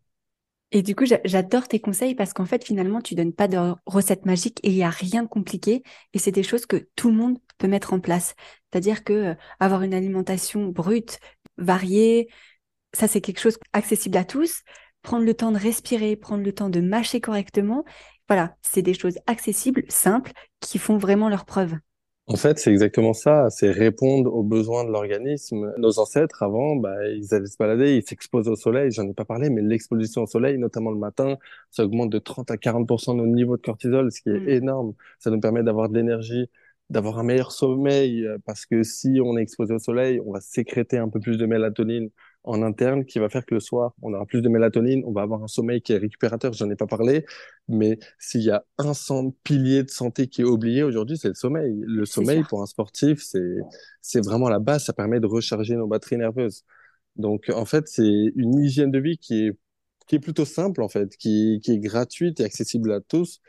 [0.75, 4.25] Et du coup, j'adore tes conseils parce qu'en fait, finalement, tu donnes pas de recette
[4.25, 5.83] magique et il y a rien de compliqué.
[6.15, 8.35] Et c'est des choses que tout le monde peut mettre en place.
[8.73, 11.19] C'est-à-dire que euh, avoir une alimentation brute,
[11.59, 12.29] variée,
[12.93, 14.63] ça c'est quelque chose accessible à tous.
[15.03, 17.85] Prendre le temps de respirer, prendre le temps de mâcher correctement,
[18.29, 21.75] voilà, c'est des choses accessibles, simples, qui font vraiment leur preuve.
[22.29, 25.73] En fait, c'est exactement ça, c'est répondre aux besoins de l'organisme.
[25.77, 29.25] Nos ancêtres, avant, bah, ils allaient se balader, ils s'exposaient au soleil, j'en ai pas
[29.25, 31.37] parlé, mais l'exposition au soleil, notamment le matin,
[31.71, 34.49] ça augmente de 30 à 40% nos niveaux de cortisol, ce qui est mm.
[34.49, 34.95] énorme.
[35.19, 36.49] Ça nous permet d'avoir de l'énergie,
[36.93, 40.41] d'avoir un meilleur sommeil, euh, parce que si on est exposé au soleil, on va
[40.41, 42.11] sécréter un peu plus de mélatonine
[42.45, 45.23] en interne qui va faire que le soir, on aura plus de mélatonine, on va
[45.23, 47.25] avoir un sommeil qui est récupérateur, j'en ai pas parlé,
[47.69, 48.93] mais s'il y a un
[49.43, 51.75] pilier de santé qui est oublié aujourd'hui, c'est le sommeil.
[51.87, 53.57] Le sommeil pour un sportif, c'est
[54.03, 56.65] c'est vraiment la base, ça permet de recharger nos batteries nerveuses.
[57.17, 59.53] Donc en fait, c'est une hygiène de vie qui est
[60.09, 63.41] qui est plutôt simple en fait, qui, qui est gratuite et accessible à tous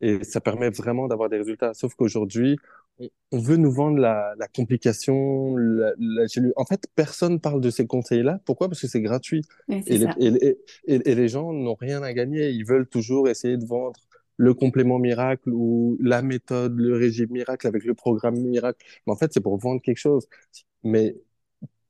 [0.00, 1.74] et ça permet vraiment d'avoir des résultats.
[1.74, 2.56] Sauf qu'aujourd'hui,
[3.32, 5.56] on veut nous vendre la, la complication.
[5.56, 6.26] La, la,
[6.56, 8.40] en fait, personne parle de ces conseils-là.
[8.44, 8.68] Pourquoi?
[8.68, 9.42] Parce que c'est gratuit.
[9.68, 10.06] et, les,
[10.86, 12.50] et, et, les gens n'ont rien à gagner.
[12.50, 13.98] Ils veulent toujours essayer de vendre
[14.36, 18.84] le complément miracle ou la méthode, le régime miracle avec le programme miracle.
[19.06, 20.28] Mais en fait, c'est pour vendre quelque chose.
[20.84, 21.16] Mais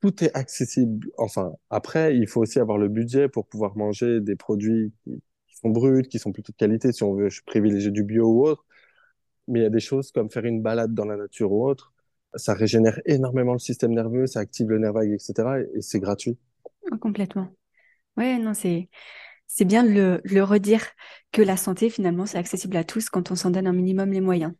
[0.01, 1.07] tout est accessible.
[1.17, 5.69] Enfin, après, il faut aussi avoir le budget pour pouvoir manger des produits qui sont
[5.69, 6.91] bruts, qui sont plutôt de qualité.
[6.91, 8.64] Si on veut privilégier du bio ou autre
[9.47, 11.93] mais il y a des choses comme faire une balade dans la nature ou autre,
[12.35, 15.59] ça régénère énormément le système nerveux, ça active le nerf vague, etc.
[15.73, 16.37] Et, c'est gratuit.
[16.91, 17.49] Ah, complètement.
[18.17, 18.89] Ouais, non, c'est
[19.47, 20.83] c'est bien le redire
[21.31, 24.21] que la santé, finalement, c'est accessible à tous quand on s'en donne un minimum les
[24.21, 24.53] moyens.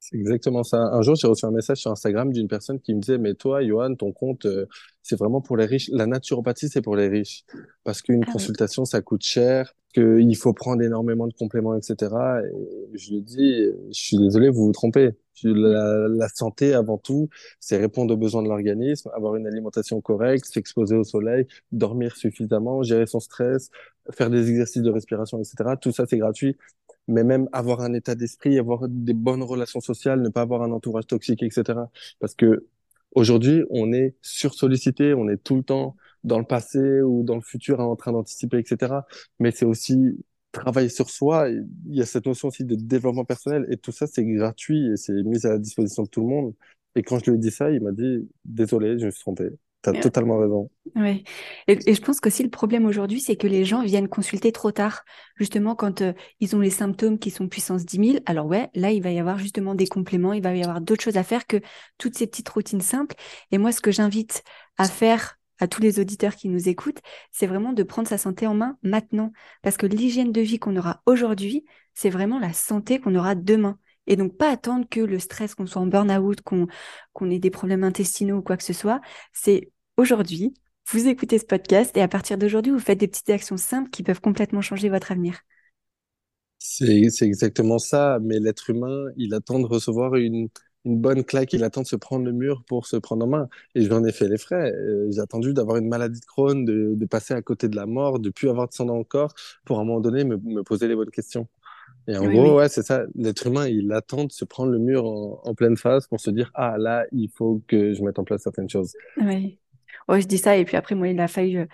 [0.00, 0.78] C'est exactement ça.
[0.78, 3.64] Un jour, j'ai reçu un message sur Instagram d'une personne qui me disait, mais toi,
[3.64, 4.66] Johan, ton compte, euh,
[5.02, 5.90] c'est vraiment pour les riches.
[5.92, 7.44] La naturopathie, c'est pour les riches.
[7.82, 12.14] Parce qu'une ah consultation, ça coûte cher, qu'il faut prendre énormément de compléments, etc.
[12.44, 15.10] Et je lui dis, je suis désolé, vous vous trompez.
[15.44, 17.28] La, la santé, avant tout,
[17.60, 22.82] c'est répondre aux besoins de l'organisme, avoir une alimentation correcte, s'exposer au soleil, dormir suffisamment,
[22.82, 23.70] gérer son stress,
[24.10, 25.74] faire des exercices de respiration, etc.
[25.80, 26.56] Tout ça, c'est gratuit
[27.08, 30.70] mais même avoir un état d'esprit, avoir des bonnes relations sociales, ne pas avoir un
[30.72, 31.80] entourage toxique, etc.
[32.20, 32.66] Parce que
[33.14, 37.40] aujourd'hui, on est sursollicité, on est tout le temps dans le passé ou dans le
[37.40, 38.94] futur en train d'anticiper, etc.
[39.40, 39.96] Mais c'est aussi
[40.52, 41.48] travailler sur soi.
[41.50, 41.66] Il
[41.96, 45.12] y a cette notion aussi de développement personnel et tout ça, c'est gratuit et c'est
[45.24, 46.54] mis à la disposition de tout le monde.
[46.94, 49.50] Et quand je lui ai dit ça, il m'a dit, désolé, je me suis trompé.
[49.84, 50.70] Tu as totalement raison.
[50.96, 51.22] Oui.
[51.68, 55.04] Et, je pense qu'aussi le problème aujourd'hui, c'est que les gens viennent consulter trop tard.
[55.36, 58.90] Justement, quand euh, ils ont les symptômes qui sont puissance 10 000, alors ouais, là,
[58.90, 61.46] il va y avoir justement des compléments, il va y avoir d'autres choses à faire
[61.46, 61.60] que
[61.96, 63.14] toutes ces petites routines simples.
[63.52, 64.42] Et moi, ce que j'invite
[64.78, 68.46] à faire à tous les auditeurs qui nous écoutent, c'est vraiment de prendre sa santé
[68.46, 69.32] en main maintenant.
[69.62, 71.64] Parce que l'hygiène de vie qu'on aura aujourd'hui,
[71.94, 73.78] c'est vraiment la santé qu'on aura demain.
[74.08, 77.84] Et donc, pas attendre que le stress, qu'on soit en burn-out, qu'on ait des problèmes
[77.84, 79.00] intestinaux ou quoi que ce soit.
[79.32, 80.54] C'est aujourd'hui,
[80.90, 84.02] vous écoutez ce podcast et à partir d'aujourd'hui, vous faites des petites actions simples qui
[84.02, 85.40] peuvent complètement changer votre avenir.
[86.58, 88.18] C'est exactement ça.
[88.22, 90.48] Mais l'être humain, il attend de recevoir une,
[90.86, 93.48] bonne claque, il attend de se prendre le mur pour se prendre en main.
[93.74, 94.72] Et j'en ai fait les frais.
[94.72, 98.18] Euh, j'ai attendu d'avoir une maladie de Crohn, de, passer à côté de la mort,
[98.18, 99.34] de plus avoir de sang dans le corps
[99.66, 101.46] pour à un moment donné me poser les bonnes questions.
[102.08, 103.02] Et en gros, ouais, c'est ça.
[103.14, 106.50] L'être humain, il attend de se prendre le mur en, pleine face pour se dire,
[106.54, 108.94] ah là, il faut que je mette en place certaines choses.
[109.20, 109.58] Oui.
[110.08, 110.56] Ouais, je dis ça.
[110.56, 111.66] Et puis après, moi, il a fallu euh,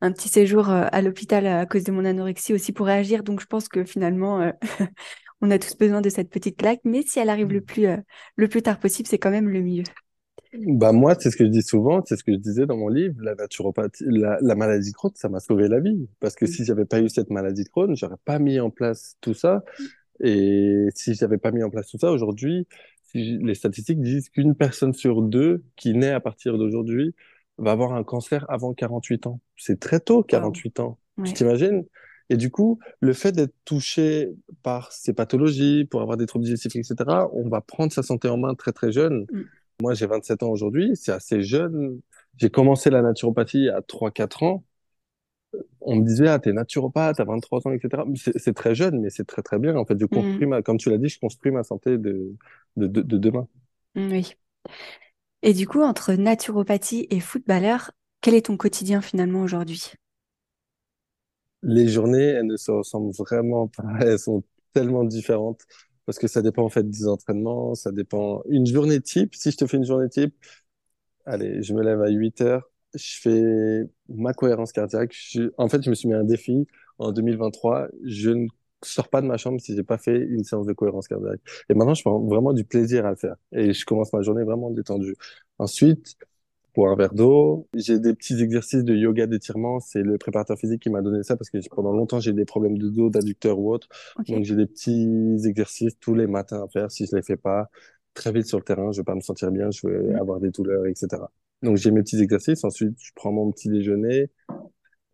[0.00, 3.22] un petit séjour euh, à l'hôpital à cause de mon anorexie aussi pour réagir.
[3.22, 4.50] Donc, je pense que finalement, euh,
[5.42, 6.80] on a tous besoin de cette petite claque.
[6.84, 7.64] Mais si elle arrive le mm.
[7.64, 7.86] plus,
[8.36, 9.84] le plus tard possible, c'est quand même le mieux.
[10.66, 12.88] Bah moi, c'est ce que je dis souvent, c'est ce que je disais dans mon
[12.88, 16.08] livre, la naturopathie, la, la maladie de Crohn, ça m'a sauvé la vie.
[16.20, 16.48] Parce que Mm.
[16.48, 19.64] si j'avais pas eu cette maladie de Crohn, j'aurais pas mis en place tout ça.
[20.20, 22.66] Et si j'avais pas mis en place tout ça, aujourd'hui,
[23.04, 27.14] si les statistiques disent qu'une personne sur deux qui naît à partir d'aujourd'hui
[27.58, 29.40] va avoir un cancer avant 48 ans.
[29.56, 30.24] C'est très tôt, Waouh.
[30.24, 30.98] 48 ans.
[31.16, 31.32] Tu Ouais.
[31.32, 31.84] t'imagines?
[32.30, 34.30] Et du coup, le fait d'être touché
[34.62, 36.94] par ces pathologies, pour avoir des troubles digestifs, etc.,
[37.34, 39.26] on va prendre sa santé en main très très jeune.
[39.30, 39.42] Mm.
[39.82, 42.00] Moi, j'ai 27 ans aujourd'hui, c'est assez jeune.
[42.38, 44.64] J'ai commencé la naturopathie à 3-4 ans.
[45.80, 48.04] On me disait, ah, t'es naturopathe à 23 ans, etc.
[48.36, 49.76] C'est très jeune, mais c'est très très bien.
[49.76, 50.44] En fait, je Mm.
[50.46, 52.34] construis ma, comme tu l'as dit, je construis ma santé de,
[52.76, 53.48] de, de, de demain.
[53.94, 54.34] Mm, Oui.
[55.42, 57.92] Et du coup, entre naturopathie et footballeur,
[58.22, 59.92] quel est ton quotidien finalement aujourd'hui?
[61.62, 63.82] Les journées, elles ne se ressemblent vraiment pas.
[64.00, 64.42] Elles sont
[64.72, 65.62] tellement différentes
[66.06, 68.42] parce que ça dépend en fait des entraînements, ça dépend.
[68.48, 70.34] Une journée type, si je te fais une journée type,
[71.26, 75.14] Allez, je me lève à 8 heures, je fais ma cohérence cardiaque.
[75.56, 76.66] En fait, je me suis mis un défi
[76.98, 77.88] en 2023.
[78.04, 78.46] Je ne
[78.82, 81.40] sors pas de ma chambre si j'ai pas fait une séance de cohérence cardiaque.
[81.68, 83.36] Et maintenant, je prends vraiment du plaisir à le faire.
[83.52, 85.14] Et je commence ma journée vraiment détendue.
[85.58, 86.16] Ensuite,
[86.74, 89.80] pour un verre d'eau, j'ai des petits exercices de yoga d'étirement.
[89.80, 92.78] C'est le préparateur physique qui m'a donné ça parce que pendant longtemps, j'ai des problèmes
[92.78, 93.88] de dos, d'adducteur ou autre.
[94.28, 96.90] Donc, j'ai des petits exercices tous les matins à faire.
[96.90, 97.68] Si je les fais pas,
[98.14, 100.16] très vite sur le terrain, je vais pas me sentir bien, je vais Mm.
[100.16, 101.30] avoir des douleurs, etc.
[101.62, 102.64] Donc, j'ai mes petits exercices.
[102.64, 104.30] Ensuite, je prends mon petit déjeuner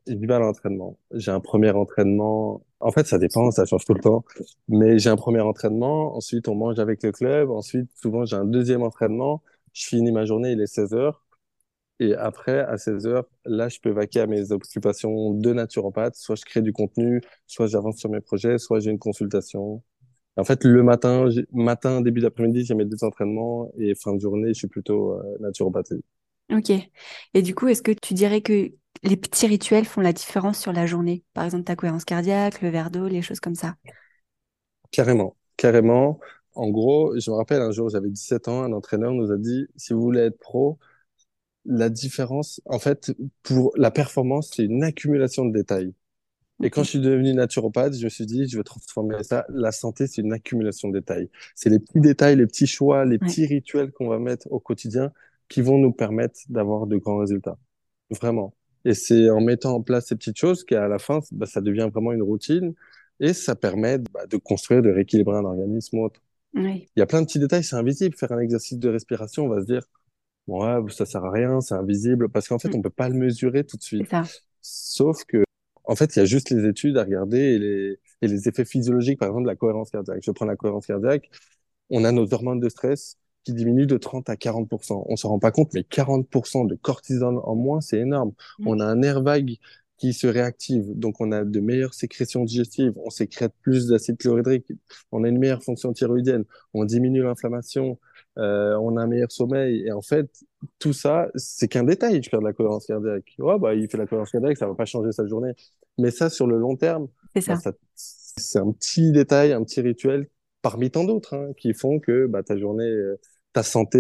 [0.06, 0.98] et je vais à l'entraînement.
[1.12, 2.64] J'ai un premier entraînement.
[2.80, 4.24] En fait, ça dépend, ça change tout le temps.
[4.68, 6.16] Mais j'ai un premier entraînement.
[6.16, 7.50] Ensuite, on mange avec le club.
[7.50, 9.42] Ensuite, souvent, j'ai un deuxième entraînement.
[9.74, 11.24] Je finis ma journée, il est 16 heures.
[12.00, 16.14] Et après, à 16 heures, là, je peux vaquer à mes occupations de naturopathe.
[16.14, 19.82] Soit je crée du contenu, soit j'avance sur mes projets, soit j'ai une consultation.
[20.36, 24.48] En fait, le matin, matin, début d'après-midi, j'ai mes deux entraînements et fin de journée,
[24.48, 26.02] je suis plutôt euh, naturopathie.
[26.52, 26.70] Ok.
[27.34, 30.72] Et du coup, est-ce que tu dirais que les petits rituels font la différence sur
[30.72, 31.24] la journée?
[31.34, 33.74] Par exemple, ta cohérence cardiaque, le verre d'eau, les choses comme ça.
[34.90, 36.20] Carrément, carrément.
[36.54, 39.66] En gros, je me rappelle un jour, j'avais 17 ans, un entraîneur nous a dit,
[39.76, 40.78] si vous voulez être pro,
[41.68, 43.12] la différence, en fait,
[43.44, 45.94] pour la performance, c'est une accumulation de détails.
[46.62, 49.46] Et quand je suis devenu naturopathe, je me suis dit, je vais transformer ça.
[49.50, 51.30] La santé, c'est une accumulation de détails.
[51.54, 53.28] C'est les petits détails, les petits choix, les Ouais.
[53.28, 55.12] petits rituels qu'on va mettre au quotidien
[55.48, 57.58] qui vont nous permettre d'avoir de grands résultats.
[58.10, 58.54] Vraiment.
[58.84, 61.88] Et c'est en mettant en place ces petites choses qu'à la fin, bah, ça devient
[61.92, 62.74] vraiment une routine
[63.20, 66.20] et ça permet bah, de construire, de rééquilibrer un organisme ou autre.
[66.54, 66.88] Oui.
[66.96, 68.16] Il y a plein de petits détails, c'est invisible.
[68.16, 69.82] Faire un exercice de respiration, on va se dire,
[70.48, 72.76] ouais, ça sert à rien, c'est invisible, parce qu'en fait, Mm.
[72.76, 74.08] on peut pas le mesurer tout de suite.
[74.10, 74.24] ça.
[74.62, 75.44] Sauf que,
[75.84, 78.64] en fait, il y a juste les études à regarder et les, et les effets
[78.64, 80.20] physiologiques, par exemple, de la cohérence cardiaque.
[80.22, 81.30] Je prends la cohérence cardiaque,
[81.90, 85.04] on a nos hormones de stress qui diminuent de 30 à 40%.
[85.08, 88.32] On s'en rend pas compte, mais 40% de cortisol en moins, c'est énorme.
[88.58, 88.68] Mm.
[88.68, 89.56] On a un nerf vague
[89.96, 94.70] qui se réactive, donc on a de meilleures sécrétions digestives, on sécrète plus d'acide chlorhydrique,
[95.10, 97.98] on a une meilleure fonction thyroïdienne, on diminue l'inflammation,
[98.38, 100.30] euh, on a un meilleur sommeil, et en fait,
[100.78, 103.34] tout ça, c'est qu'un détail, je perds de la cohérence cardiaque.
[103.38, 105.52] Ouais, bah, il fait la cohérence cardiaque, ça va pas changer sa journée.
[105.98, 107.72] Mais ça, sur le long terme, C'est bah, ça.
[108.60, 110.28] un petit détail, un petit rituel
[110.62, 113.20] parmi tant d'autres, hein, qui font que, bah, ta journée, euh,
[113.52, 113.98] ta santé,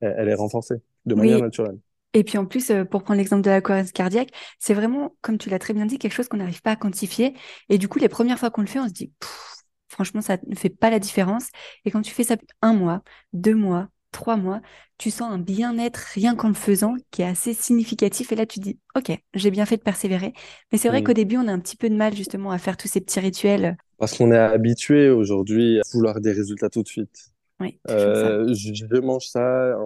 [0.00, 1.42] elle, elle est renforcée de manière Oui.
[1.42, 1.78] naturelle.
[2.14, 5.38] Et puis en plus, euh, pour prendre l'exemple de la cohérence cardiaque, c'est vraiment, comme
[5.38, 7.34] tu l'as très bien dit, quelque chose qu'on n'arrive pas à quantifier.
[7.68, 9.56] Et du coup, les premières fois qu'on le fait, on se dit, Pff,
[9.88, 11.48] franchement, ça ne fait pas la différence.
[11.84, 14.60] Et quand tu fais ça un mois, deux mois, trois mois,
[14.98, 18.32] tu sens un bien-être rien qu'en le faisant qui est assez significatif.
[18.32, 20.32] Et là, tu dis, OK, j'ai bien fait de persévérer.
[20.72, 21.04] Mais c'est vrai Mm.
[21.04, 23.20] qu'au début, on a un petit peu de mal justement à faire tous ces petits
[23.20, 23.76] rituels.
[23.98, 27.32] Parce qu'on est habitué aujourd'hui à vouloir des résultats tout de suite.
[27.60, 27.80] Oui.
[27.90, 29.76] Euh, je, je mange ça.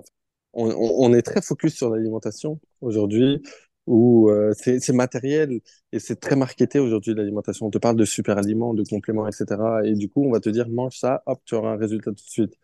[0.53, 3.43] On, on, on est très focus sur l'alimentation aujourd'hui,
[3.87, 5.61] où euh, c'est matériel
[5.93, 7.67] et c'est très marketé aujourd'hui l'alimentation.
[7.67, 9.85] On te parle de super aliments, de compléments, etc.
[9.85, 12.25] Et du coup, on va te dire mange ça, hop, tu auras un résultat tout
[12.25, 12.55] de suite.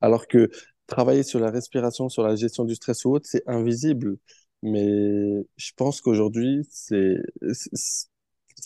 [0.00, 0.50] Alors que
[0.86, 4.18] travailler sur la respiration, sur la gestion du stress ou autre, c'est invisible.
[4.62, 7.16] Mais je pense qu'aujourd'hui, c'est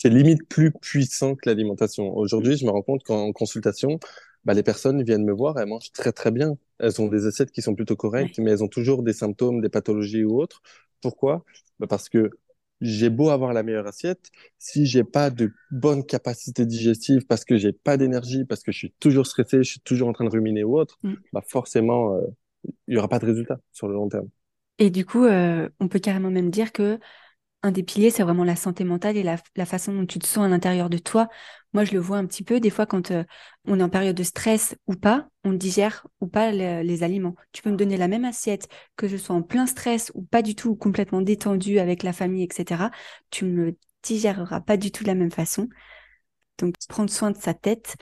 [0.05, 2.15] limite plus puissant que l'alimentation.
[2.15, 3.99] Aujourd'hui, je me rends compte qu'en consultation,
[4.45, 6.57] bah, les personnes viennent me voir, elles mangent très très bien.
[6.79, 9.69] Elles ont des assiettes qui sont plutôt correctes, mais elles ont toujours des symptômes, des
[9.69, 10.61] pathologies ou autres.
[11.03, 11.45] Pourquoi?
[11.79, 12.31] Bah, parce que
[12.81, 17.57] j'ai beau avoir la meilleure assiette, si j'ai pas de bonne capacité digestive, parce que
[17.57, 20.31] j'ai pas d'énergie, parce que je suis toujours stressé, je suis toujours en train de
[20.31, 21.17] ruminer ou autre, Mm.
[21.33, 22.21] bah forcément, euh,
[22.87, 24.29] il y aura pas de résultat sur le long terme.
[24.79, 26.99] Et du coup, euh, on peut carrément même dire que
[27.63, 30.45] un des piliers, c'est vraiment la santé mentale et la, façon dont tu te sens
[30.45, 31.29] à l'intérieur de toi.
[31.73, 33.23] Moi, je le vois un petit peu, des fois, quand euh,
[33.65, 37.35] on est en période de stress ou pas, on digère ou pas les aliments.
[37.53, 40.41] Tu peux me donner la même assiette, que je sois en plein stress ou pas
[40.41, 42.91] du tout, complètement détendu avec la famille, etc.
[43.31, 45.69] Tu me digéreras pas du tout de la même façon.
[46.59, 47.95] Donc, prendre soin de sa tête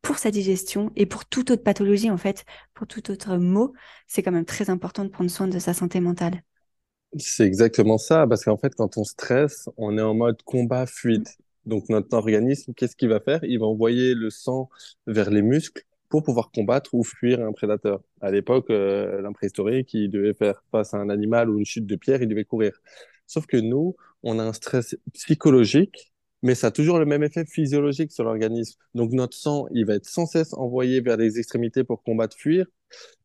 [0.00, 3.74] pour sa digestion et pour toute autre pathologie, en fait, pour tout autre mot,
[4.06, 6.42] c'est quand même très important de prendre soin de sa santé mentale.
[7.16, 11.38] C'est exactement ça, parce qu'en fait, quand on stresse, on est en mode combat-fuite.
[11.64, 13.42] Donc, notre organisme, qu'est-ce qu'il va faire?
[13.44, 14.68] Il va envoyer le sang
[15.06, 18.02] vers les muscles pour pouvoir combattre ou fuir un prédateur.
[18.20, 21.96] À l'époque, euh, préhistorique, il devait faire face à un animal ou une chute de
[21.96, 22.78] pierre, il devait courir.
[23.26, 27.44] Sauf que nous, on a un stress psychologique, mais ça a toujours le même effet
[27.44, 28.78] physiologique sur l'organisme.
[28.94, 32.66] Donc, notre sang, il va être sans cesse envoyé vers les extrémités pour combattre, fuir,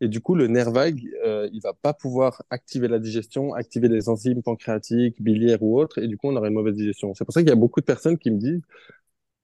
[0.02, 3.88] et du coup, le nerf vague, euh, il va pas pouvoir activer la digestion, activer
[3.88, 7.14] les enzymes pancréatiques, biliaires ou autres, et du coup, on aura une mauvaise digestion.
[7.14, 8.62] C'est pour ça qu'il y a beaucoup de personnes qui me disent,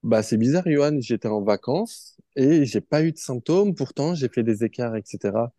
[0.04, 4.30] bah, c'est bizarre, Johan, j'étais en vacances et j'ai pas eu de symptômes, pourtant j'ai
[4.30, 5.52] fait des écarts, etc.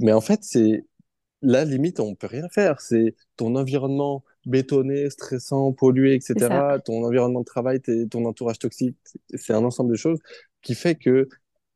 [0.00, 0.84] Mais en fait, c'est
[1.46, 2.80] la limite, on peut rien faire.
[2.80, 6.80] C'est ton environnement bétonné, stressant, pollué, etc.
[6.84, 7.80] Ton environnement de travail,
[8.10, 8.96] ton entourage toxique,
[9.34, 10.18] c'est un ensemble de choses
[10.62, 11.28] qui fait que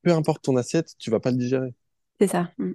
[0.03, 1.73] peu importe ton assiette, tu vas pas le digérer.
[2.21, 2.51] C'est ça.
[2.59, 2.73] Mm.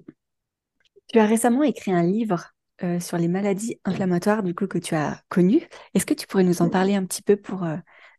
[1.08, 2.54] Tu as récemment écrit un livre
[2.84, 5.68] euh, sur les maladies inflammatoires du coup que tu as connues.
[5.94, 7.76] Est-ce que tu pourrais nous en parler un petit peu pour euh,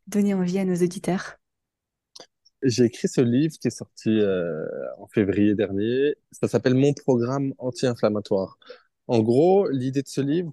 [0.06, 1.36] donner envie à nos auditeurs?
[2.66, 4.66] J'ai écrit ce livre qui est sorti euh,
[4.98, 6.16] en février dernier.
[6.32, 8.58] Ça s'appelle Mon programme anti-inflammatoire.
[9.06, 10.52] En gros, l'idée de ce livre,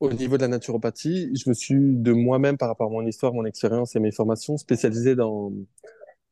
[0.00, 3.32] au niveau de la naturopathie, je me suis de moi-même, par rapport à mon histoire,
[3.32, 5.52] mon expérience et mes formations, spécialisé dans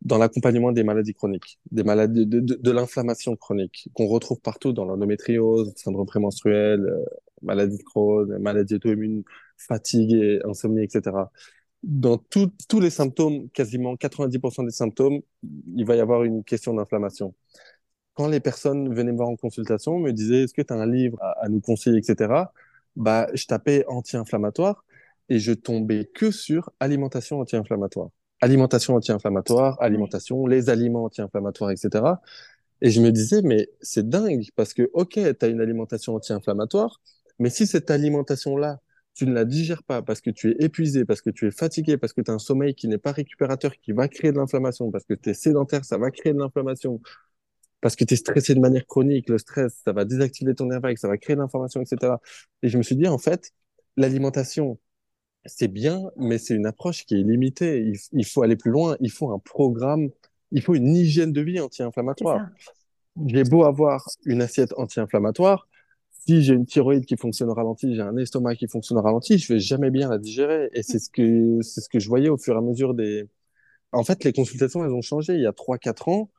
[0.02, 4.84] dans l'accompagnement des maladies chroniques, des maladies de, de, l'inflammation chronique qu'on retrouve partout dans
[4.84, 7.04] l'endométriose, syndrome prémenstruel, euh,
[7.42, 9.24] maladie de Crohn, maladie auto-immune,
[9.56, 11.16] fatigue et insomnie, etc.
[11.82, 15.20] Dans tous les symptômes, quasiment 90% des symptômes,
[15.76, 17.34] il va y avoir une question d'inflammation.
[18.14, 20.86] Quand les personnes venaient me voir en consultation, me disaient est-ce que tu as un
[20.90, 22.50] livre à, à, nous conseiller, etc.
[22.96, 24.84] Bah, je tapais anti-inflammatoire
[25.28, 28.10] et je tombais que sur alimentation anti-inflammatoire
[28.40, 32.04] alimentation anti-inflammatoire, alimentation, les aliments anti-inflammatoires, etc.
[32.80, 37.00] Et je me disais, mais c'est dingue parce que, OK, tu as une alimentation anti-inflammatoire,
[37.38, 38.80] mais si cette alimentation-là,
[39.18, 41.96] tu ne la digères pas parce que tu es épuisé, parce que tu es fatigué,
[41.96, 44.92] parce que tu as un sommeil qui n'est pas récupérateur, qui va créer de l'inflammation,
[44.92, 47.00] parce que tu es sédentaire, ça va créer de l'inflammation,
[47.80, 50.80] parce que tu es stressé de manière chronique, le stress, ça va désactiver ton nerf
[50.80, 52.14] vague, ça va créer de l'inflammation, etc.
[52.62, 53.50] Et je me suis dit, en fait,
[53.96, 54.78] l'alimentation,
[55.46, 57.92] c'est bien, mais c'est une approche qui est limitée.
[58.12, 58.96] Il, faut aller plus loin.
[59.00, 60.10] Il faut un programme,
[60.52, 62.46] il faut une hygiène de vie anti-inflammatoire.
[63.26, 65.66] J'ai beau avoir une assiette anti-inflammatoire,
[66.26, 69.38] si j'ai une thyroïde qui fonctionne au ralenti, j'ai un estomac qui fonctionne au ralenti,
[69.38, 70.68] je vais jamais bien la digérer.
[70.72, 73.28] Et c'est ce que c'est ce que je voyais au fur et à mesure des.
[73.92, 75.34] En fait, les consultations, elles ont changé.
[75.34, 76.30] Il y a 3-4 ans,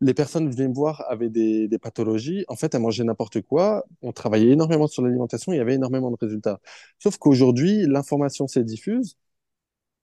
[0.00, 2.44] les personnes venaient me voir avaient des, des pathologies.
[2.48, 3.84] En fait, elles mangeaient n'importe quoi.
[4.02, 5.52] On travaillait énormément sur l'alimentation.
[5.52, 6.60] Il y avait énormément de résultats.
[6.98, 9.16] Sauf qu'aujourd'hui, l'information s'est diffuse.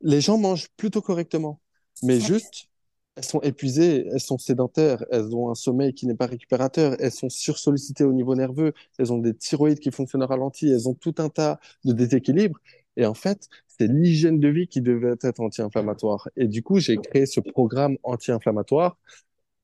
[0.01, 1.61] Les gens mangent plutôt correctement.
[2.03, 2.70] Mais juste,
[3.15, 7.11] elles sont épuisées, elles sont sédentaires, elles ont un sommeil qui n'est pas récupérateur, elles
[7.11, 10.93] sont sursollicitées au niveau nerveux, elles ont des thyroïdes qui fonctionnent au ralenti, elles ont
[10.93, 12.59] tout un tas de déséquilibres.
[12.97, 16.29] Et en fait, c'est l'hygiène de vie qui devait être anti-inflammatoire.
[16.37, 18.97] Et du coup, j'ai créé ce programme anti-inflammatoire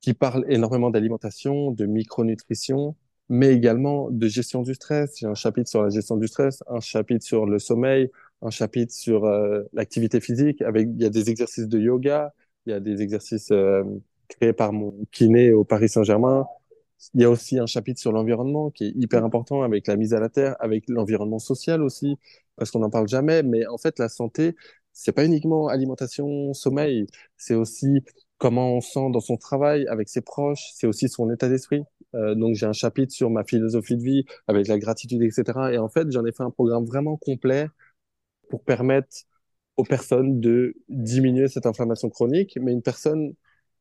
[0.01, 2.95] qui parle énormément d'alimentation, de micronutrition,
[3.29, 5.15] mais également de gestion du stress.
[5.19, 8.09] J'ai un chapitre sur la gestion du stress, un chapitre sur le sommeil,
[8.41, 10.61] un chapitre sur euh, l'activité physique.
[10.61, 12.33] Avec, il y a des exercices de yoga,
[12.67, 13.83] il y a des exercices euh,
[14.27, 16.45] créés par mon kiné au Paris Saint-Germain.
[17.13, 20.13] Il y a aussi un chapitre sur l'environnement qui est hyper important avec la mise
[20.13, 22.17] à la terre, avec l'environnement social aussi,
[22.57, 23.43] parce qu'on n'en parle jamais.
[23.43, 24.55] Mais en fait, la santé,
[24.91, 28.03] c'est pas uniquement alimentation, sommeil, c'est aussi
[28.37, 31.83] comment on sent dans son travail, avec ses proches, c'est aussi son état d'esprit.
[32.15, 35.71] Euh, donc j'ai un chapitre sur ma philosophie de vie, avec la gratitude, etc.
[35.71, 37.67] Et en fait, j'en ai fait un programme vraiment complet
[38.49, 39.09] pour permettre
[39.77, 42.57] aux personnes de diminuer cette inflammation chronique.
[42.61, 43.33] Mais une personne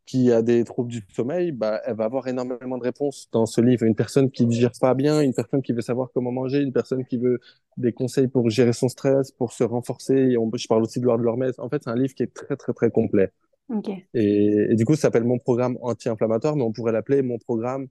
[0.06, 3.60] qui a des troubles du sommeil, bah, elle va avoir énormément de réponses dans ce
[3.60, 3.82] livre.
[3.84, 6.72] Une personne qui ne digère pas bien, une personne qui veut savoir comment manger, une
[6.72, 7.40] personne qui veut
[7.76, 10.14] des conseils pour gérer son stress, pour se renforcer.
[10.14, 11.58] Et on, je parle aussi de l'ordre de l'hormèse.
[11.58, 13.32] En fait, c'est un livre qui est très, très, très complet.
[14.14, 17.88] Et, du coup, ça s'appelle mon programme anti-inflammatoire, mais on pourrait l'appeler mon programme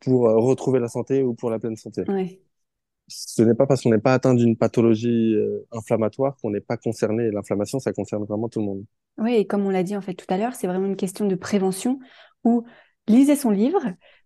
[0.00, 2.02] pour euh, retrouver la santé ou pour la pleine santé.
[3.08, 6.76] Ce n'est pas parce qu'on n'est pas atteint d'une pathologie euh, inflammatoire qu'on n'est pas
[6.76, 7.30] concerné.
[7.30, 8.84] L'inflammation, ça concerne vraiment tout le monde.
[9.16, 11.26] Oui, et comme on l'a dit en fait tout à l'heure, c'est vraiment une question
[11.26, 11.98] de prévention
[12.44, 12.64] où
[13.08, 13.80] lisez son livre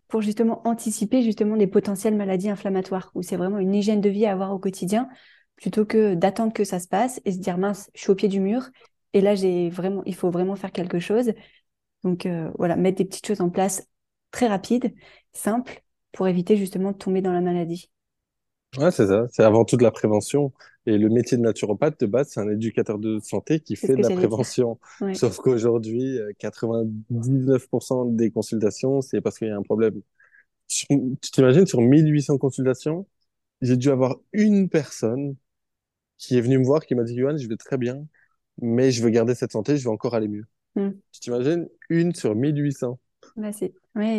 [0.09, 4.27] pour justement anticiper justement des potentielles maladies inflammatoires, où c'est vraiment une hygiène de vie
[4.27, 5.09] à avoir au quotidien
[5.57, 8.29] plutôt que d'attendre que ça se passe et se dire mince, je suis au pied
[8.29, 8.69] du mur
[9.13, 11.33] et là j'ai vraiment, il faut vraiment faire quelque chose.
[12.03, 13.87] Donc euh, voilà, mettre des petites choses en place
[14.33, 14.93] très rapides,
[15.33, 17.92] simples, pour éviter justement de tomber dans la maladie.
[18.79, 19.27] Ouais, c'est ça.
[19.31, 20.53] C'est avant tout de la prévention.
[20.87, 24.03] Et le métier de naturopathe, de base, c'est un éducateur de santé qui fait de
[24.03, 24.79] la prévention.
[25.15, 30.01] Sauf qu'aujourd'hui, 99% euh, des consultations, c'est parce qu'il y a un problème.
[30.69, 30.87] Tu
[31.21, 33.07] t'imagines, sur 1800 consultations,
[33.61, 35.37] j'ai dû avoir une personne
[36.17, 38.07] qui est venue me voir, qui m'a dit, Johan, je vais très bien,
[38.61, 40.47] mais je veux garder cette santé, je veux encore aller mieux.
[40.77, 40.93] Hmm.
[41.13, 42.99] Tu t'imagines, une sur 1800.
[43.37, 43.75] Bah, c'est...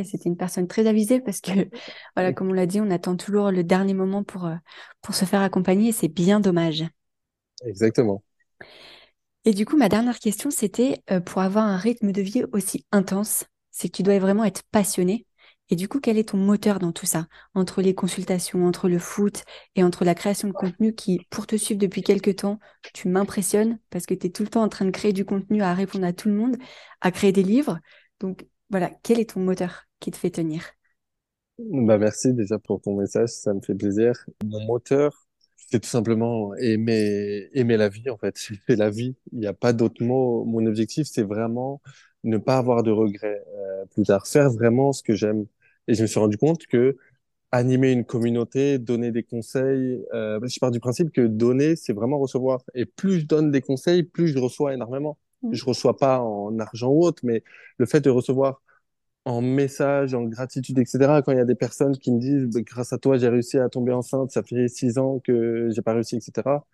[0.05, 1.51] C'était une personne très avisée parce que,
[2.15, 4.55] voilà, comme on l'a dit, on attend toujours le dernier moment pour, euh,
[5.01, 6.85] pour se faire accompagner et c'est bien dommage.
[7.65, 8.23] Exactement.
[9.45, 12.85] Et du coup, ma dernière question, c'était euh, pour avoir un rythme de vie aussi
[12.91, 15.25] intense, c'est que tu dois vraiment être passionné.
[15.69, 17.27] Et du coup, quel est ton moteur dans tout ça?
[17.55, 19.43] Entre les consultations, entre le foot
[19.75, 22.59] et entre la création de contenu qui, pour te suivre depuis quelques temps,
[22.93, 25.61] tu m'impressionnes parce que tu es tout le temps en train de créer du contenu
[25.61, 26.57] à répondre à tout le monde,
[27.01, 27.79] à créer des livres.
[28.19, 30.63] Donc, voilà, quel est ton moteur qui te fait tenir?
[31.59, 34.13] Bah merci déjà pour ton message, ça me fait plaisir.
[34.43, 38.35] Mon moteur, c'est tout simplement aimer aimer la vie en fait.
[38.67, 40.43] C'est la vie, il n'y a pas d'autre mot.
[40.45, 41.83] Mon objectif, c'est vraiment
[42.23, 45.45] ne pas avoir de regrets euh, plus tard, faire vraiment ce que j'aime.
[45.87, 46.97] Et je me suis rendu compte que
[47.51, 52.17] animer une communauté, donner des conseils, euh, je pars du principe que donner, c'est vraiment
[52.17, 52.63] recevoir.
[52.73, 55.19] Et plus je donne des conseils, plus je reçois énormément.
[55.43, 55.53] Mm.
[55.53, 57.43] Je reçois pas en argent ou autre, mais
[57.77, 58.62] le fait de recevoir
[59.25, 61.21] en message, en gratitude, etc.
[61.23, 63.57] Quand il y a des personnes qui me disent, bah, grâce à toi, j'ai réussi
[63.57, 66.65] à tomber enceinte, ça fait six ans que j'ai pas réussi, etc.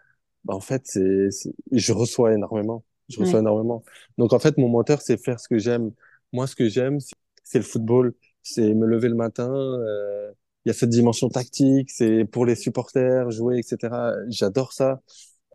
[0.46, 1.30] Bah, en fait, c'est,
[1.72, 2.84] je reçois énormément.
[3.10, 3.84] Je reçois énormément.
[4.18, 5.92] Donc, en fait, mon moteur, c'est faire ce que j'aime.
[6.34, 7.00] Moi, ce que j'aime,
[7.44, 8.14] c'est le football.
[8.44, 9.52] C'est me lever le matin.
[9.52, 10.32] Euh,
[10.66, 11.90] il y a cette dimension tactique.
[11.92, 14.14] C'est pour les supporters, jouer, etc.
[14.30, 15.02] J'adore ça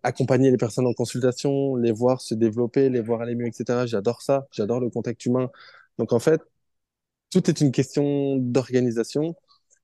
[0.04, 3.86] accompagner les personnes en consultation, les voir se développer, les voir aller mieux, etc.
[3.86, 5.50] J'adore ça, j'adore le contact humain.
[5.98, 6.42] Donc en fait,
[7.34, 9.34] tout est une question d'organisation,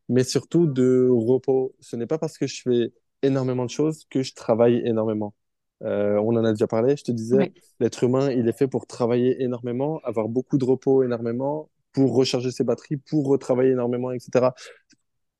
[0.09, 1.75] mais surtout de repos.
[1.81, 2.93] Ce n'est pas parce que je fais
[3.23, 5.35] énormément de choses que je travaille énormément.
[5.83, 8.87] Euh, on en a déjà parlé, je te disais, l'être humain, il est fait pour
[8.87, 14.51] travailler énormément, avoir beaucoup de repos énormément, pour recharger ses batteries, pour retravailler énormément, etc.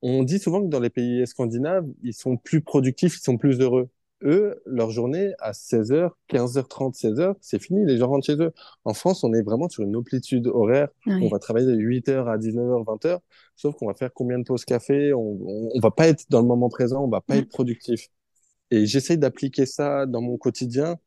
[0.01, 3.61] On dit souvent que dans les pays scandinaves, ils sont plus productifs, ils sont plus
[3.61, 3.89] heureux
[4.23, 8.51] eux, leur journée à 16h, 15h30, 16h, c'est fini, les gens rentrent chez eux.
[8.85, 10.89] En France, on est vraiment sur une amplitude horaire.
[11.05, 13.19] On va travailler de 8h à 19h, 20h,
[13.55, 15.39] sauf qu'on va faire combien de pauses café, on,
[15.73, 18.09] on, va pas être dans le moment présent, on va pas être productif.
[18.71, 20.97] Et j'essaye d'appliquer ça dans mon quotidien.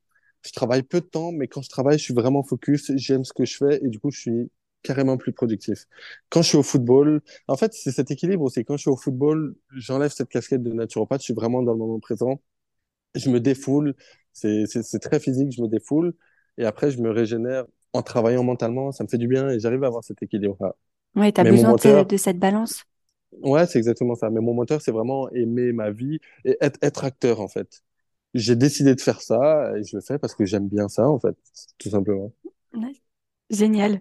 [0.42, 3.32] Je travaille peu de temps, mais quand je travaille, je suis vraiment focus, j'aime ce
[3.32, 4.50] que je fais et du coup, je suis
[4.82, 5.86] carrément plus productif.
[6.28, 8.64] Quand je suis au football, en fait, c'est cet équilibre aussi.
[8.64, 11.78] Quand je suis au football, j'enlève cette casquette de naturopathe, je suis vraiment dans le
[11.78, 12.40] moment présent
[13.14, 13.94] je me défoule.
[14.32, 14.66] C'est,
[15.00, 16.14] très physique, je me défoule.
[16.58, 18.92] Et après, je me régénère en travaillant mentalement.
[18.92, 20.74] Ça me fait du bien et j'arrive à avoir cet équilibre-là.
[21.14, 22.84] Ouais, tu as besoin de, cette balance.
[23.42, 24.30] Ouais, c'est exactement ça.
[24.30, 27.82] Mais mon moteur, c'est vraiment aimer ma vie et être, être acteur, en fait.
[28.34, 31.20] J'ai décidé de faire ça et je le fais parce que j'aime bien ça, en
[31.20, 31.36] fait,
[31.78, 32.32] tout simplement.
[33.50, 34.00] Génial.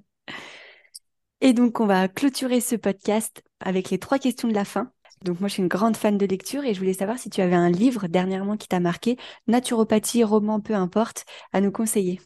[1.41, 4.91] Et donc, on va clôturer ce podcast avec les trois questions de la fin.
[5.23, 7.41] Donc moi, je suis une grande fan de lecture et je voulais savoir si tu
[7.41, 9.17] avais un livre dernièrement qui t'a marqué,
[9.47, 12.19] naturopathie, roman, peu importe, à nous conseiller.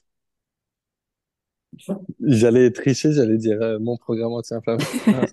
[2.24, 5.26] J'allais tricher, j'allais dire euh, mon programme anti-inflammatoire.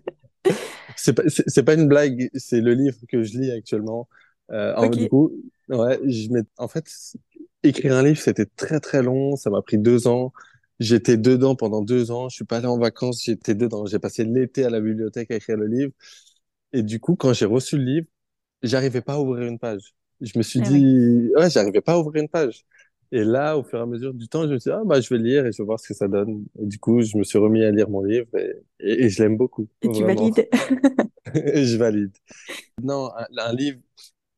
[0.97, 1.23] c'est pas,
[1.65, 4.09] pas une blague, c'est le livre que je lis actuellement.
[4.51, 5.33] Euh, en, du coup,
[5.69, 6.87] ouais, je mets, en fait,
[7.63, 10.33] écrire un livre, c'était très très long, ça m'a pris deux ans.
[10.81, 13.87] J'étais dedans pendant deux ans, je suis pas allé en vacances, j'étais dedans.
[13.87, 15.93] J'ai passé l'été à la bibliothèque à écrire le livre.
[16.75, 18.07] Et du coup, quand j'ai reçu le livre,
[18.63, 19.95] j'arrivais pas à ouvrir une page.
[20.21, 22.65] Je me suis ah dit, ouais, j'arrivais pas à ouvrir une page.
[23.13, 25.01] Et là, au fur et à mesure du temps, je me suis dit, ah, bah,
[25.01, 26.45] je vais lire et je vais voir ce que ça donne.
[26.61, 29.37] Et du coup, je me suis remis à lire mon livre et, et, je l'aime
[29.37, 29.69] beaucoup.
[29.83, 30.49] Et tu valides.
[31.35, 32.11] et je valide.
[32.83, 33.79] Non, un, livre,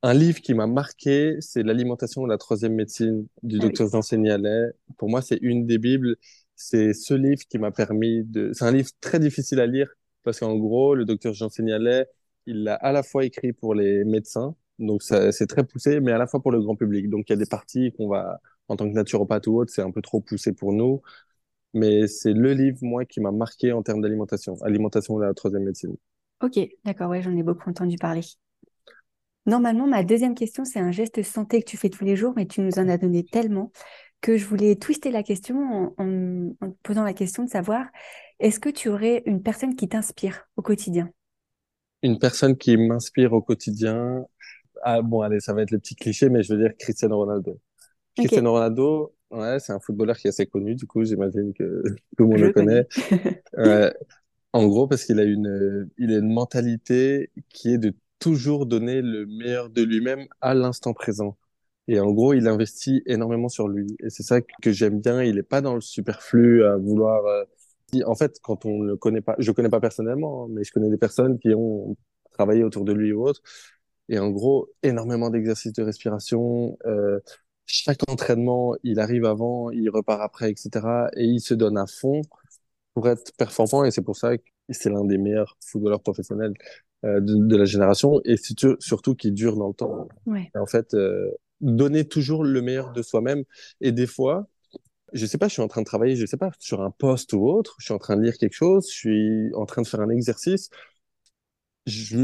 [0.03, 4.03] un livre qui m'a marqué, c'est L'alimentation de la troisième médecine du ah docteur Jean
[4.03, 4.73] Seignalet.
[4.99, 6.17] Pour moi, c'est une des bibles.
[6.55, 9.89] C'est ce livre qui m'a permis de, c'est un livre très difficile à lire
[10.23, 12.07] parce qu'en gros, le docteur Jean Seignalet,
[12.47, 16.19] il l'a à la fois écrit pour les médecins, donc c'est très poussé, mais à
[16.19, 17.11] la fois pour le grand public.
[17.11, 19.83] Donc il y a des parties qu'on va, en tant que naturopathe ou autre, c'est
[19.83, 21.03] un peu trop poussé pour nous.
[21.75, 24.57] Mais c'est le livre, moi, qui m'a marqué en termes d'alimentation.
[24.63, 25.97] Alimentation de la troisième médecine.
[26.41, 28.23] Ok, d'accord, ouais, j'en ai beaucoup entendu parler.
[29.45, 32.47] Normalement, ma deuxième question, c'est un geste santé que tu fais tous les jours, mais
[32.47, 33.71] tu nous en as donné tellement
[34.21, 37.87] que je voulais twister la question en, en posant la question de savoir,
[38.41, 41.11] est-ce que tu aurais une personne qui t'inspire au quotidien?
[42.03, 44.25] Une personne qui m'inspire au quotidien.
[44.83, 47.59] ah, bon, allez, ça va être le petit cliché, mais je veux dire Cristiano Ronaldo.
[48.17, 51.83] Cristiano Ronaldo, ouais, c'est un footballeur qui est assez connu, du coup, j'imagine que
[52.17, 52.87] tout le monde le connaît.
[54.53, 59.03] en gros, parce qu'il a une, il a une mentalité qui est de toujours donner
[59.03, 61.37] le meilleur de lui-même à l'instant présent.
[61.89, 63.97] Et en gros, il investit énormément sur lui.
[64.01, 65.23] Et c'est ça que j'aime bien.
[65.23, 67.23] Il est pas dans le superflu à vouloir.
[68.05, 70.91] En fait, quand on le connaît pas, je connais pas personnellement, hein, mais je connais
[70.91, 71.97] des personnes qui ont
[72.33, 73.43] travaillé autour de lui ou autre.
[74.09, 76.79] Et en gros, énormément d'exercices de respiration.
[76.87, 77.21] Euh,
[77.67, 80.87] chaque entraînement, il arrive avant, il repart après, etc.
[81.17, 82.23] Et il se donne à fond
[82.95, 83.85] pour être performant.
[83.85, 86.55] Et c'est pour ça que c'est l'un des meilleurs footballeurs professionnels
[87.05, 88.21] euh, de, la génération.
[88.25, 88.37] Et
[88.79, 90.09] surtout qui dure dans le temps.
[90.27, 90.51] Ouais.
[90.55, 91.31] en fait, euh,
[91.61, 93.43] donner toujours le meilleur de soi-même.
[93.81, 94.47] Et des fois,
[95.13, 97.33] je sais pas, je suis en train de travailler, je sais pas, sur un poste
[97.33, 99.87] ou autre, je suis en train de lire quelque chose, je suis en train de
[99.87, 100.71] faire un exercice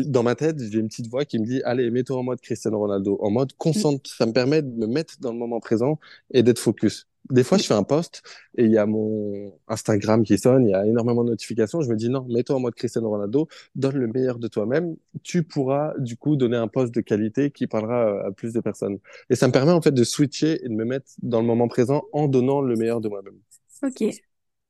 [0.06, 2.78] dans ma tête, j'ai une petite voix qui me dit Allez, mets-toi en mode Cristiano
[2.78, 4.10] Ronaldo, en mode concentre.
[4.10, 5.98] Ça me permet de me mettre dans le moment présent
[6.32, 7.08] et d'être focus.
[7.30, 8.22] Des fois, je fais un post
[8.58, 11.80] et il y a mon Instagram qui sonne, il y a énormément de notifications.
[11.80, 13.46] Je me dis Non, mets-toi en mode Cristiano Ronaldo,
[13.76, 14.96] donne le meilleur de toi-même.
[15.22, 18.98] Tu pourras, du coup, donner un post de qualité qui parlera à plus de personnes.
[19.30, 21.68] Et ça me permet, en fait, de switcher et de me mettre dans le moment
[21.68, 23.38] présent en donnant le meilleur de moi-même.
[23.82, 24.02] Ok,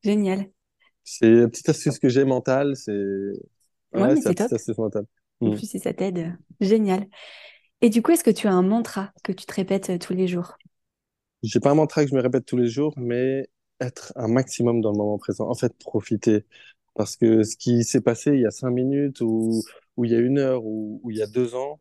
[0.05, 0.51] génial.
[1.05, 2.77] C'est une petite astuce que j'ai mentale.
[2.77, 3.33] C'est
[3.95, 4.53] Ouais, mais c'est top.
[5.41, 5.55] En mm.
[5.57, 7.07] plus, si ça t'aide, génial.
[7.81, 10.15] Et du coup, est-ce que tu as un mantra que tu te répètes euh, tous
[10.15, 10.57] les jours?
[11.43, 13.49] J'ai pas un mantra que je me répète tous les jours, mais
[13.81, 15.49] être un maximum dans le moment présent.
[15.49, 16.47] En fait, profiter.
[16.95, 19.63] Parce que ce qui s'est passé il y a cinq minutes ou,
[19.97, 21.81] ou il y a une heure ou, ou il y a deux ans,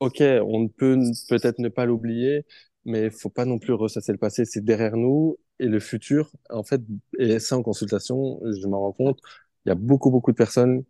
[0.00, 0.98] ok, on peut
[1.28, 2.44] peut-être ne pas l'oublier,
[2.84, 4.44] mais il faut pas non plus ressasser le passé.
[4.44, 6.32] C'est derrière nous et le futur.
[6.50, 6.82] En fait,
[7.18, 9.20] et ça en consultation, je m'en rends compte,
[9.64, 10.84] il y a beaucoup, beaucoup de personnes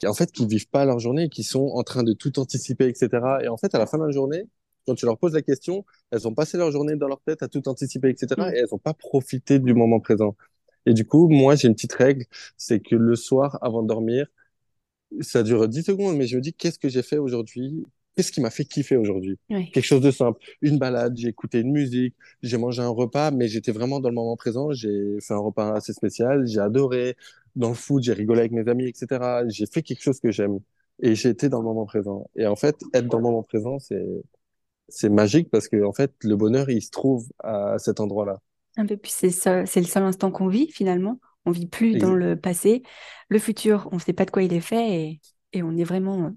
[0.00, 2.88] qui en fait qui vivent pas leur journée, qui sont en train de tout anticiper,
[2.88, 3.08] etc.
[3.44, 4.44] Et en fait, à la fin de la journée,
[4.86, 7.48] quand tu leur poses la question, elles ont passé leur journée dans leur tête à
[7.48, 8.28] tout anticiper, etc.
[8.36, 8.54] Mm.
[8.54, 10.36] Et elles n'ont pas profité du moment présent.
[10.86, 12.24] Et du coup, moi, j'ai une petite règle,
[12.56, 14.26] c'est que le soir, avant de dormir,
[15.20, 17.84] ça dure 10 secondes, mais je me dis, qu'est-ce que j'ai fait aujourd'hui?
[18.16, 19.38] Qu'est-ce qui m'a fait kiffer aujourd'hui?
[19.48, 20.40] Quelque chose de simple.
[20.62, 24.14] Une balade, j'ai écouté une musique, j'ai mangé un repas, mais j'étais vraiment dans le
[24.14, 24.72] moment présent.
[24.72, 27.16] J'ai fait un repas assez spécial, j'ai adoré
[27.56, 29.44] dans le foot, j'ai rigolé avec mes amis, etc.
[29.48, 30.58] J'ai fait quelque chose que j'aime
[31.02, 32.28] et j'ai été dans le moment présent.
[32.36, 34.04] Et en fait, être dans le moment présent, c'est
[34.88, 38.40] c'est magique parce que en fait, le bonheur, il se trouve à cet endroit-là.
[38.76, 41.20] Un peu plus, c'est c'est le seul instant qu'on vit finalement.
[41.46, 42.82] On vit plus dans le passé,
[43.28, 45.20] le futur, on ne sait pas de quoi il est fait et,
[45.54, 46.32] et on est vraiment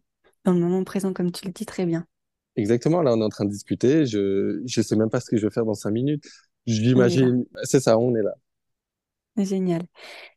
[0.46, 2.06] dans le moment présent comme tu le dis très bien.
[2.56, 3.02] Exactement.
[3.02, 4.06] Là, on est en train de discuter.
[4.06, 6.26] Je je sais même pas ce que je vais faire dans cinq minutes.
[6.66, 7.46] J'imagine.
[7.64, 8.34] C'est ça, on est là.
[9.38, 9.84] Génial.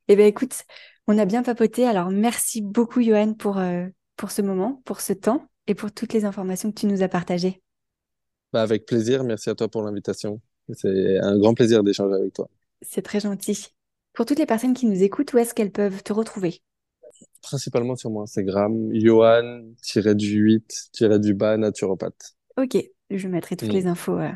[0.08, 0.62] Eh bien, écoute,
[1.06, 1.86] on a bien papoté.
[1.86, 3.86] Alors, merci beaucoup, Johan, pour, euh,
[4.16, 7.08] pour ce moment, pour ce temps et pour toutes les informations que tu nous as
[7.08, 7.62] partagées.
[8.52, 9.24] Bah, avec plaisir.
[9.24, 10.40] Merci à toi pour l'invitation.
[10.72, 12.48] C'est un grand plaisir d'échanger avec toi.
[12.82, 13.68] C'est très gentil.
[14.12, 16.60] Pour toutes les personnes qui nous écoutent, où est-ce qu'elles peuvent te retrouver?
[17.42, 22.34] Principalement sur mon Instagram, Johan-du-8-du-bas naturopathe.
[22.56, 22.76] Ok,
[23.10, 23.72] je mettrai toutes mm.
[23.72, 24.32] les infos euh,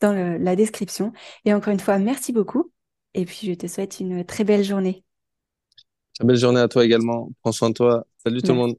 [0.00, 1.12] dans la description.
[1.44, 2.72] Et encore une fois, merci beaucoup.
[3.14, 5.02] Et puis, je te souhaite une très belle journée.
[6.14, 7.30] Très belle journée à toi également.
[7.42, 8.06] Prends soin de toi.
[8.22, 8.76] Salut tout le monde.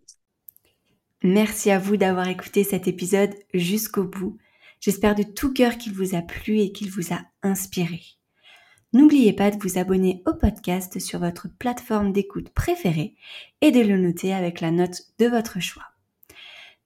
[1.23, 4.37] Merci à vous d'avoir écouté cet épisode jusqu'au bout.
[4.79, 7.99] J'espère de tout cœur qu'il vous a plu et qu'il vous a inspiré.
[8.93, 13.15] N'oubliez pas de vous abonner au podcast sur votre plateforme d'écoute préférée
[13.61, 15.83] et de le noter avec la note de votre choix.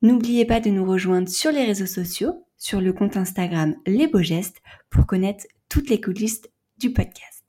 [0.02, 4.22] N'oubliez pas de nous rejoindre sur les réseaux sociaux, sur le compte Instagram Les Beaux
[4.22, 6.42] Gestes pour connaître toutes les coulisses
[6.90, 7.44] podcast.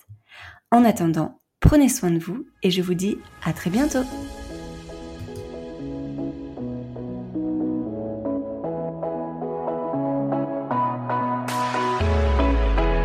[0.70, 4.04] En attendant, prenez soin de vous et je vous dis à très bientôt